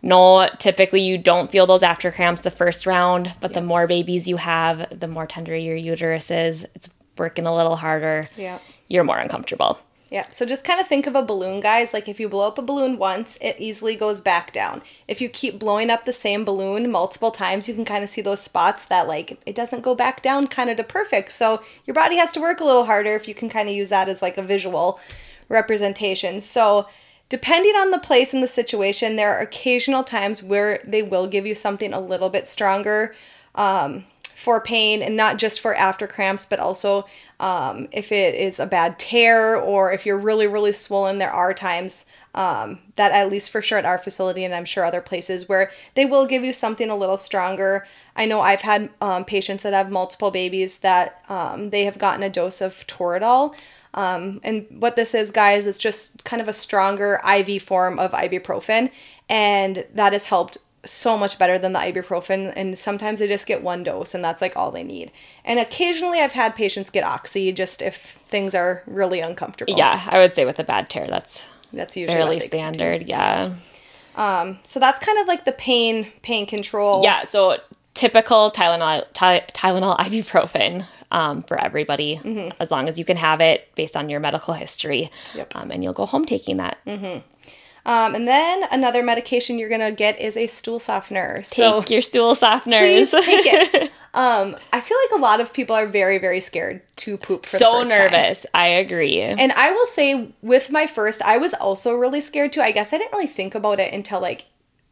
no, 0.04 0.50
typically 0.60 1.02
you 1.02 1.18
don't 1.18 1.50
feel 1.50 1.66
those 1.66 1.82
after 1.82 2.12
cramps 2.12 2.42
the 2.42 2.52
first 2.52 2.86
round, 2.86 3.34
but 3.40 3.54
the 3.54 3.62
more 3.62 3.88
babies 3.88 4.28
you 4.28 4.36
have, 4.36 5.00
the 5.00 5.08
more 5.08 5.26
tender 5.26 5.56
your 5.56 5.78
uterus 5.78 6.30
is. 6.30 6.68
It's 6.76 6.90
working 7.18 7.46
a 7.46 7.56
little 7.56 7.78
harder. 7.78 8.26
Yeah. 8.36 8.60
You're 8.90 9.06
more 9.06 9.18
uncomfortable. 9.18 9.80
Yeah, 10.12 10.30
so 10.30 10.46
just 10.46 10.66
kind 10.66 10.80
of 10.80 10.88
think 10.88 11.08
of 11.08 11.16
a 11.16 11.24
balloon, 11.24 11.62
guys. 11.62 11.94
Like 11.94 12.08
if 12.08 12.20
you 12.20 12.28
blow 12.28 12.48
up 12.48 12.58
a 12.58 12.62
balloon 12.62 12.98
once, 13.00 13.38
it 13.42 13.56
easily 13.58 13.96
goes 13.96 14.20
back 14.22 14.52
down. 14.52 14.84
If 15.08 15.22
you 15.22 15.30
keep 15.30 15.58
blowing 15.58 15.90
up 15.90 16.06
the 16.06 16.14
same 16.14 16.44
balloon 16.46 16.92
multiple 16.92 17.32
times, 17.32 17.68
you 17.68 17.74
can 17.74 17.86
kind 17.86 18.04
of 18.04 18.10
see 18.10 18.22
those 18.22 18.42
spots 18.42 18.86
that 18.86 19.08
like 19.08 19.42
it 19.48 19.56
doesn't 19.56 19.82
go 19.82 19.96
back 19.96 20.22
down 20.22 20.48
kind 20.48 20.70
of 20.70 20.78
to 20.78 20.84
perfect. 20.84 21.32
So 21.32 21.64
your 21.86 21.96
body 21.96 22.18
has 22.18 22.32
to 22.34 22.42
work 22.42 22.60
a 22.60 22.66
little 22.66 22.86
harder 22.86 23.16
if 23.16 23.28
you 23.28 23.34
can 23.34 23.50
kind 23.50 23.70
of 23.70 23.74
use 23.74 23.90
that 23.90 24.10
as 24.10 24.22
like 24.22 24.38
a 24.38 24.44
visual 24.44 25.00
representation. 25.50 26.42
So 26.42 26.88
depending 27.34 27.74
on 27.74 27.90
the 27.90 27.98
place 27.98 28.32
and 28.32 28.44
the 28.44 28.48
situation, 28.48 29.16
there 29.16 29.36
are 29.36 29.40
occasional 29.40 30.04
times 30.04 30.44
where 30.44 30.80
they 30.86 31.02
will 31.02 31.26
give 31.26 31.48
you 31.48 31.56
something 31.56 31.92
a 31.92 32.00
little 32.00 32.30
bit 32.30 32.48
stronger. 32.48 33.16
Um, 33.56 34.04
for 34.36 34.62
pain 34.62 35.02
and 35.02 35.16
not 35.16 35.38
just 35.38 35.62
for 35.62 35.74
after 35.74 36.06
cramps, 36.06 36.46
but 36.46 36.60
also 36.60 37.08
um, 37.40 37.88
if 37.92 38.12
it 38.12 38.36
is 38.36 38.60
a 38.60 38.66
bad 38.66 39.00
tear 39.00 39.56
or 39.56 39.92
if 39.94 40.06
you're 40.06 40.18
really, 40.18 40.46
really 40.46 40.74
swollen, 40.74 41.18
there 41.18 41.32
are 41.32 41.54
times 41.54 42.06
um, 42.36 42.78
that, 42.96 43.12
at 43.14 43.32
least 43.32 43.50
for 43.52 43.62
sure 43.62 43.78
at 43.78 43.86
our 43.86 43.98
facility 43.98 44.44
and 44.44 44.54
I'm 44.54 44.66
sure 44.66 44.84
other 44.84 45.02
places, 45.02 45.48
where 45.48 45.72
they 45.96 46.06
will 46.06 46.26
give 46.26 46.44
you 46.44 46.52
something 46.52 46.90
a 46.90 46.96
little 46.96 47.18
stronger. 47.18 47.88
I 48.16 48.26
know 48.26 48.42
I've 48.42 48.62
had 48.62 48.90
um, 49.02 49.24
patients 49.24 49.64
that 49.64 49.74
have 49.74 49.90
multiple 49.90 50.30
babies 50.30 50.80
that 50.80 51.24
um, 51.30 51.70
they 51.70 51.86
have 51.86 51.98
gotten 51.98 52.22
a 52.22 52.30
dose 52.30 52.60
of 52.60 52.86
Toradol. 52.86 53.56
Um, 53.94 54.40
and 54.44 54.66
what 54.70 54.96
this 54.96 55.14
is, 55.14 55.30
guys, 55.32 55.68
it's 55.68 55.78
just 55.78 56.24
kind 56.24 56.42
of 56.42 56.48
a 56.48 56.54
stronger 56.54 57.22
IV 57.28 57.62
form 57.62 58.00
of 58.00 58.12
ibuprofen, 58.12 58.92
and 59.30 59.86
that 59.94 60.14
has 60.14 60.26
helped 60.26 60.58
so 60.86 61.18
much 61.18 61.40
better 61.40 61.58
than 61.58 61.72
the 61.72 61.80
ibuprofen 61.80 62.52
and 62.58 62.78
sometimes 62.78 63.20
they 63.20 63.28
just 63.28 63.48
get 63.48 63.64
one 63.64 63.84
dose 63.84 64.14
and 64.14 64.22
that's 64.22 64.42
like 64.42 64.58
all 64.58 64.70
they 64.70 64.84
need 64.84 65.10
and 65.46 65.58
occasionally 65.58 66.20
i've 66.20 66.34
had 66.34 66.54
patients 66.56 66.90
get 66.90 67.06
oxy 67.06 67.54
just 67.54 67.82
if 67.82 68.20
things 68.28 68.54
are 68.54 68.84
really 68.86 69.22
uncomfortable 69.22 69.74
Yeah, 69.78 70.02
I 70.10 70.18
would 70.20 70.34
say 70.34 70.44
with 70.44 70.60
a 70.60 70.64
bad 70.66 70.90
tear, 70.90 71.08
that's 71.08 71.48
that's 71.72 71.96
usually 71.96 72.14
fairly 72.18 72.36
what 72.36 72.52
they 72.52 72.60
go 72.60 72.70
to. 72.70 72.74
standard. 72.74 73.08
Yeah. 73.08 73.54
um 74.18 74.60
so 74.64 74.78
that's 74.78 75.00
kind 75.00 75.18
of 75.20 75.28
like 75.28 75.46
the 75.46 75.54
pain 75.54 76.06
pain 76.22 76.46
control 76.46 77.02
Yeah, 77.02 77.24
so 77.24 77.60
typical 77.94 78.52
Tylenol, 78.52 79.06
Ty, 79.14 79.46
Tylenol 79.54 79.98
ibuprofen 80.00 80.86
um, 81.14 81.44
for 81.44 81.58
everybody, 81.58 82.20
as 82.60 82.70
long 82.72 82.90
as 82.90 83.00
you 83.00 83.06
can 83.06 83.16
have 83.18 83.40
it 83.40 83.74
based 83.76 83.96
on 83.96 84.10
your 84.10 84.20
medical 84.20 84.54
history. 84.54 85.10
Yep. 85.36 85.56
Um, 85.56 85.72
and 85.72 85.82
you'll 85.84 85.94
go 85.94 86.06
home 86.06 86.26
taking 86.26 86.58
that. 86.58 86.80
um 87.86 88.16
and 88.16 88.26
then 88.28 88.64
another 88.72 89.04
medication 89.04 89.60
you're 89.60 89.68
gonna 89.68 89.92
get 89.92 90.18
is 90.18 90.38
a 90.38 90.48
stool 90.48 90.80
softener 90.80 91.36
Take 91.38 91.46
so 91.46 91.84
your 91.90 92.02
stool 92.02 92.34
softeners. 92.34 92.80
please 92.80 93.12
take 93.12 93.46
it 93.46 93.92
um 94.14 94.56
i 94.72 94.80
feel 94.80 94.98
like 95.04 95.20
a 95.20 95.22
lot 95.22 95.42
of 95.42 95.52
people 95.52 95.76
are 95.76 95.86
very 95.86 96.18
very 96.18 96.40
scared 96.40 96.82
to 96.96 97.18
poop 97.18 97.46
so 97.46 97.80
first 97.80 97.92
time. 97.92 98.00
nervous. 98.00 98.46
I 98.54 98.68
agree. 98.68 99.20
And 99.20 99.52
I 99.52 99.72
will 99.72 99.88
say, 99.88 100.30
with 100.42 100.72
my 100.72 100.86
first, 100.88 101.22
I 101.24 101.38
was 101.40 101.54
also 101.56 101.96
really 101.96 102.22
scared 102.22 102.54
too. 102.54 102.62
I 102.62 102.72
guess 102.72 102.94
I 102.94 102.98
didn't 103.00 103.12
really 103.12 103.28
think 103.28 103.54
about 103.56 103.80
it 103.82 103.94
until 103.94 104.22
like 104.22 104.46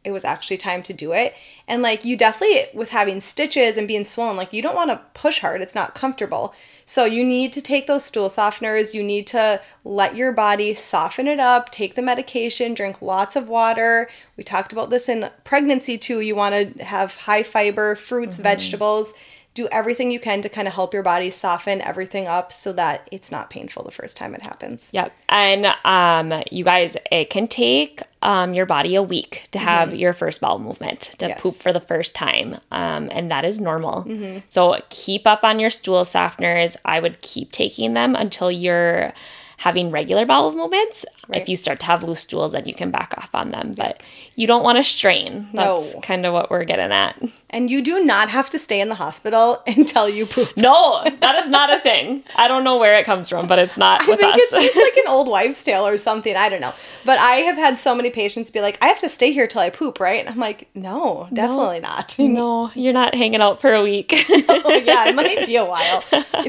it 0.04 0.10
was 0.10 0.24
actually 0.24 0.56
time 0.56 0.82
to 0.82 0.92
do 0.92 1.12
it. 1.12 1.34
And 1.68 1.82
like, 1.82 2.04
you 2.04 2.16
definitely, 2.16 2.64
with 2.74 2.90
having 2.90 3.20
stitches 3.20 3.76
and 3.76 3.86
being 3.86 4.04
swollen, 4.04 4.36
like, 4.36 4.52
you 4.52 4.60
don't 4.60 4.74
want 4.74 4.90
to 4.90 5.00
push 5.14 5.38
hard, 5.38 5.62
it's 5.62 5.74
not 5.74 5.94
comfortable. 5.94 6.54
So, 6.84 7.04
you 7.04 7.24
need 7.24 7.52
to 7.52 7.62
take 7.62 7.86
those 7.86 8.04
stool 8.04 8.28
softeners. 8.28 8.94
You 8.94 9.04
need 9.04 9.26
to 9.28 9.60
let 9.84 10.16
your 10.16 10.32
body 10.32 10.74
soften 10.74 11.28
it 11.28 11.38
up, 11.38 11.70
take 11.70 11.94
the 11.94 12.02
medication, 12.02 12.74
drink 12.74 13.00
lots 13.00 13.36
of 13.36 13.48
water. 13.48 14.10
We 14.36 14.42
talked 14.42 14.72
about 14.72 14.90
this 14.90 15.08
in 15.08 15.30
pregnancy 15.44 15.96
too. 15.98 16.20
You 16.20 16.34
want 16.34 16.76
to 16.76 16.84
have 16.84 17.14
high 17.14 17.44
fiber 17.44 17.94
fruits, 17.94 18.36
mm-hmm. 18.36 18.42
vegetables 18.42 19.14
do 19.54 19.68
everything 19.70 20.10
you 20.10 20.18
can 20.18 20.40
to 20.42 20.48
kind 20.48 20.66
of 20.66 20.72
help 20.72 20.94
your 20.94 21.02
body 21.02 21.30
soften 21.30 21.82
everything 21.82 22.26
up 22.26 22.52
so 22.52 22.72
that 22.72 23.06
it's 23.12 23.30
not 23.30 23.50
painful 23.50 23.82
the 23.84 23.90
first 23.90 24.16
time 24.16 24.34
it 24.34 24.40
happens. 24.42 24.88
Yep. 24.94 25.12
And 25.28 25.66
um, 25.84 26.42
you 26.50 26.64
guys, 26.64 26.96
it 27.10 27.28
can 27.28 27.46
take 27.48 28.00
um, 28.22 28.54
your 28.54 28.64
body 28.64 28.94
a 28.94 29.02
week 29.02 29.48
to 29.52 29.58
have 29.58 29.94
your 29.94 30.14
first 30.14 30.40
bowel 30.40 30.58
movement, 30.58 31.00
to 31.00 31.16
Mm-hmm. 31.16 31.28
Yes. 31.28 31.40
poop 31.42 31.54
for 31.54 31.72
the 31.72 31.80
first 31.80 32.14
time. 32.14 32.58
Um, 32.70 33.08
and 33.12 33.30
that 33.30 33.44
is 33.44 33.60
normal. 33.60 34.04
Mm-hmm. 34.04 34.38
So 34.48 34.80
keep 34.88 35.26
up 35.26 35.44
on 35.44 35.60
your 35.60 35.70
stool 35.70 36.02
softeners. 36.04 36.76
I 36.84 37.00
would 37.00 37.20
keep 37.20 37.52
taking 37.52 37.92
them 37.94 38.14
until 38.16 38.50
you're 38.50 39.12
having 39.58 39.90
regular 39.90 40.26
bowel 40.26 40.52
movements. 40.52 41.04
Right. 41.28 41.40
If 41.40 41.48
you 41.48 41.56
start 41.56 41.78
to 41.80 41.86
have 41.86 42.02
loose 42.02 42.20
stools, 42.20 42.52
then 42.52 42.66
you 42.66 42.74
can 42.74 42.90
back 42.90 43.14
off 43.16 43.30
on 43.32 43.52
them. 43.52 43.74
But 43.76 44.02
you 44.34 44.46
don't 44.48 44.64
want 44.64 44.78
to 44.78 44.84
strain. 44.84 45.48
That's 45.54 45.94
No. 45.94 46.00
kind 46.00 46.26
of 46.26 46.32
what 46.32 46.50
we're 46.50 46.64
getting 46.64 46.90
at. 46.90 47.16
And 47.50 47.70
you 47.70 47.80
do 47.82 48.04
not 48.04 48.28
have 48.28 48.50
to 48.50 48.58
stay 48.58 48.80
in 48.80 48.88
the 48.88 48.96
hospital 48.96 49.62
until 49.66 50.08
you 50.08 50.26
poop. 50.26 50.50
No, 50.56 51.02
that 51.04 51.38
is 51.44 51.48
not 51.48 51.72
a 51.74 51.78
thing. 51.78 52.22
I 52.36 52.48
don't 52.48 52.64
know 52.64 52.76
where 52.78 52.98
it 52.98 53.04
comes 53.06 53.28
from, 53.28 53.46
but 53.46 53.58
it's 53.60 53.76
not 53.76 54.02
I 54.02 54.06
with 54.06 54.18
think 54.20 54.34
us. 54.34 54.40
it's 54.52 54.74
just 54.74 54.76
like 54.76 54.96
an 54.96 55.04
old 55.08 55.28
wives' 55.28 55.62
tale 55.62 55.86
or 55.86 55.96
something. 55.98 56.34
I 56.36 56.48
don't 56.48 56.60
know. 56.60 56.72
But 57.04 57.18
I 57.20 57.36
have 57.36 57.56
had 57.56 57.78
so 57.78 57.94
many 57.94 58.10
patients 58.10 58.50
be 58.50 58.60
like, 58.60 58.78
I 58.82 58.86
have 58.88 58.98
to 59.00 59.08
stay 59.08 59.32
here 59.32 59.46
till 59.46 59.60
I 59.60 59.70
poop, 59.70 60.00
right? 60.00 60.20
And 60.20 60.28
I'm 60.28 60.38
like, 60.38 60.68
no, 60.74 61.28
definitely 61.32 61.80
not. 61.80 62.16
no, 62.18 62.70
you're 62.74 62.92
not 62.92 63.14
hanging 63.14 63.40
out 63.40 63.60
for 63.60 63.72
a 63.72 63.82
week. 63.82 64.12
oh, 64.30 64.82
yeah, 64.84 65.08
it 65.08 65.14
might 65.14 65.46
be 65.46 65.56
a 65.56 65.64
while. 65.64 66.02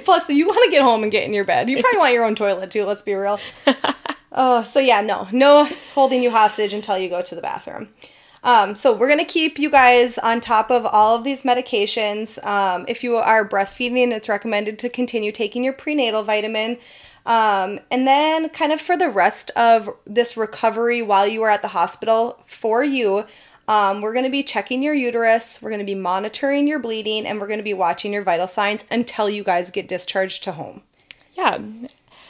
Plus, 0.04 0.30
you 0.30 0.48
want 0.48 0.64
to 0.66 0.72
get 0.72 0.82
home 0.82 1.04
and 1.04 1.12
get 1.12 1.26
in 1.26 1.34
your 1.34 1.44
bed. 1.46 1.70
You 1.70 1.80
probably 1.82 2.00
want 2.00 2.14
your 2.14 2.26
own 2.26 2.36
toilet 2.36 2.72
too, 2.72 2.86
let's 2.86 3.02
be 3.04 3.14
real. 3.14 3.40
Oh, 4.34 4.64
so 4.64 4.80
yeah, 4.80 5.02
no, 5.02 5.28
no 5.32 5.70
holding 5.94 6.24
you 6.24 6.32
hostage 6.32 6.74
until 6.74 6.98
you 6.98 7.10
go 7.10 7.22
to 7.22 7.36
the 7.36 7.42
bathroom. 7.42 7.90
Um, 8.44 8.76
so 8.76 8.94
we're 8.94 9.08
gonna 9.08 9.24
keep 9.24 9.58
you 9.58 9.70
guys 9.70 10.18
on 10.18 10.42
top 10.42 10.70
of 10.70 10.86
all 10.86 11.16
of 11.16 11.24
these 11.24 11.44
medications. 11.44 12.44
Um, 12.44 12.86
if 12.88 13.04
you 13.04 13.16
are 13.16 13.48
breastfeeding, 13.48 14.12
it's 14.12 14.28
recommended 14.28 14.80
to 14.80 14.90
continue 14.90 15.32
taking 15.32 15.64
your 15.64 15.74
prenatal 15.74 16.24
vitamin. 16.24 16.78
Um, 17.26 17.80
and 17.90 18.06
then, 18.06 18.50
kind 18.50 18.74
of 18.74 18.82
for 18.82 18.98
the 18.98 19.10
rest 19.10 19.52
of 19.56 19.90
this 20.06 20.36
recovery 20.36 21.02
while 21.02 21.26
you 21.26 21.42
are 21.44 21.50
at 21.50 21.62
the 21.62 21.70
hospital, 21.70 22.44
for 22.48 22.84
you, 22.84 23.26
um, 23.68 24.02
we're 24.02 24.12
going 24.12 24.26
to 24.26 24.32
be 24.32 24.44
checking 24.44 24.84
your 24.84 24.94
uterus, 24.94 25.62
we're 25.62 25.70
going 25.70 25.80
to 25.80 25.86
be 25.86 25.96
monitoring 25.96 26.68
your 26.68 26.80
bleeding, 26.80 27.26
and 27.26 27.40
we're 27.40 27.48
going 27.48 27.60
to 27.60 27.64
be 27.64 27.74
watching 27.74 28.12
your 28.12 28.24
vital 28.24 28.48
signs 28.48 28.84
until 28.92 29.30
you 29.30 29.44
guys 29.44 29.72
get 29.72 29.88
discharged 29.88 30.44
to 30.44 30.52
home. 30.52 30.82
Yeah. 31.34 31.60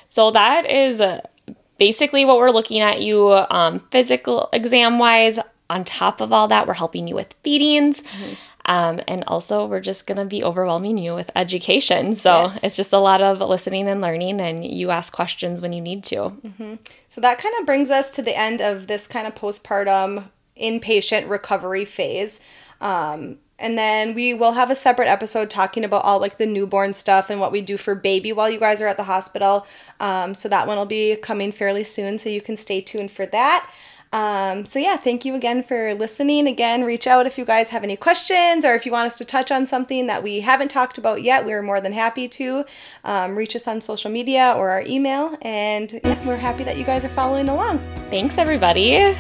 So 0.08 0.30
that 0.30 0.70
is 0.70 1.02
basically 1.88 2.24
what 2.24 2.38
we're 2.38 2.50
looking 2.60 2.80
at 2.80 3.02
you 3.02 3.34
um, 3.50 3.80
physical 3.92 4.48
exam 4.54 5.00
wise. 5.00 5.38
On 5.70 5.84
top 5.84 6.22
of 6.22 6.32
all 6.32 6.48
that, 6.50 6.68
we're 6.68 6.74
helping 6.86 7.08
you 7.10 7.16
with 7.16 7.34
feedings. 7.44 8.04
Um, 8.66 9.02
and 9.08 9.24
also, 9.28 9.66
we're 9.66 9.82
just 9.82 10.08
going 10.08 10.18
to 10.18 10.24
be 10.26 10.42
overwhelming 10.44 10.98
you 10.98 11.14
with 11.16 11.30
education. 11.36 12.16
So 12.16 12.32
Yes. 12.44 12.64
it's 12.64 12.76
just 12.78 12.94
a 12.94 13.00
lot 13.00 13.22
of 13.22 13.42
listening 13.42 13.88
and 13.90 14.00
learning, 14.00 14.40
and 14.40 14.64
you 14.66 14.92
ask 14.92 15.12
questions 15.12 15.60
when 15.62 15.74
you 15.74 15.82
need 15.82 16.04
to. 16.06 16.32
So 17.10 17.20
that 17.22 17.38
kind 17.40 17.54
of 17.60 17.66
brings 17.66 17.90
us 17.90 18.12
to 18.12 18.22
the 18.22 18.38
end 18.38 18.62
of 18.62 18.88
this 18.88 19.08
kind 19.08 19.28
of 19.28 19.36
postpartum 19.36 20.26
inpatient 20.58 21.28
recovery 21.30 21.84
phase. 21.86 22.40
Um, 22.80 23.40
and 23.60 23.78
then 23.78 24.14
we 24.14 24.34
will 24.34 24.54
have 24.54 24.70
a 24.72 24.76
separate 24.76 25.08
episode 25.08 25.50
talking 25.50 25.84
about 25.86 26.04
all 26.04 26.20
like 26.20 26.38
the 26.38 26.46
newborn 26.46 26.94
stuff 26.94 27.30
and 27.30 27.40
what 27.40 27.52
we 27.52 27.62
do 27.62 27.78
for 27.78 27.96
baby 27.96 28.32
while 28.34 28.50
you 28.50 28.60
guys 28.60 28.82
are 28.82 28.88
at 28.88 28.98
the 28.98 29.04
hospital. 29.04 29.66
Um, 30.04 30.36
so 30.36 30.50
that 30.50 30.68
one 30.68 30.78
will 30.78 30.86
be 30.86 31.16
coming 31.16 31.54
fairly 31.54 31.86
soon. 31.86 32.20
So 32.20 32.28
you 32.28 32.42
can 32.42 32.58
stay 32.58 32.82
tuned 32.82 33.10
for 33.10 33.26
that. 33.28 33.72
Um, 34.12 34.66
so 34.66 34.78
yeah, 34.78 34.98
thank 34.98 35.26
you 35.26 35.34
again 35.34 35.64
for 35.64 35.96
listening. 35.96 36.48
Again, 36.48 36.84
reach 36.84 37.08
out 37.08 37.26
if 37.26 37.38
you 37.38 37.46
guys 37.46 37.70
have 37.70 37.84
any 37.84 37.96
questions 37.96 38.64
or 38.64 38.76
if 38.76 38.86
you 38.86 38.92
want 38.92 39.08
us 39.08 39.18
to 39.18 39.26
touch 39.26 39.52
on 39.52 39.66
something 39.66 40.06
that 40.08 40.22
we 40.22 40.42
haven't 40.42 40.68
talked 40.68 41.00
about 41.00 41.24
yet. 41.24 41.46
We're 41.46 41.64
more 41.64 41.82
than 41.82 41.94
happy 41.94 42.28
to. 42.28 42.64
Um, 43.04 43.36
reach 43.36 43.56
us 43.56 43.68
on 43.68 43.82
social 43.82 44.12
media 44.12 44.54
or 44.56 44.70
our 44.70 44.84
email, 44.86 45.36
and 45.42 45.92
yeah, 46.04 46.28
we're 46.28 46.36
happy 46.36 46.64
that 46.64 46.78
you 46.78 46.84
guys 46.84 47.04
are 47.04 47.10
following 47.10 47.50
along. 47.50 47.80
Thanks, 48.12 48.38
everybody. 48.38 49.16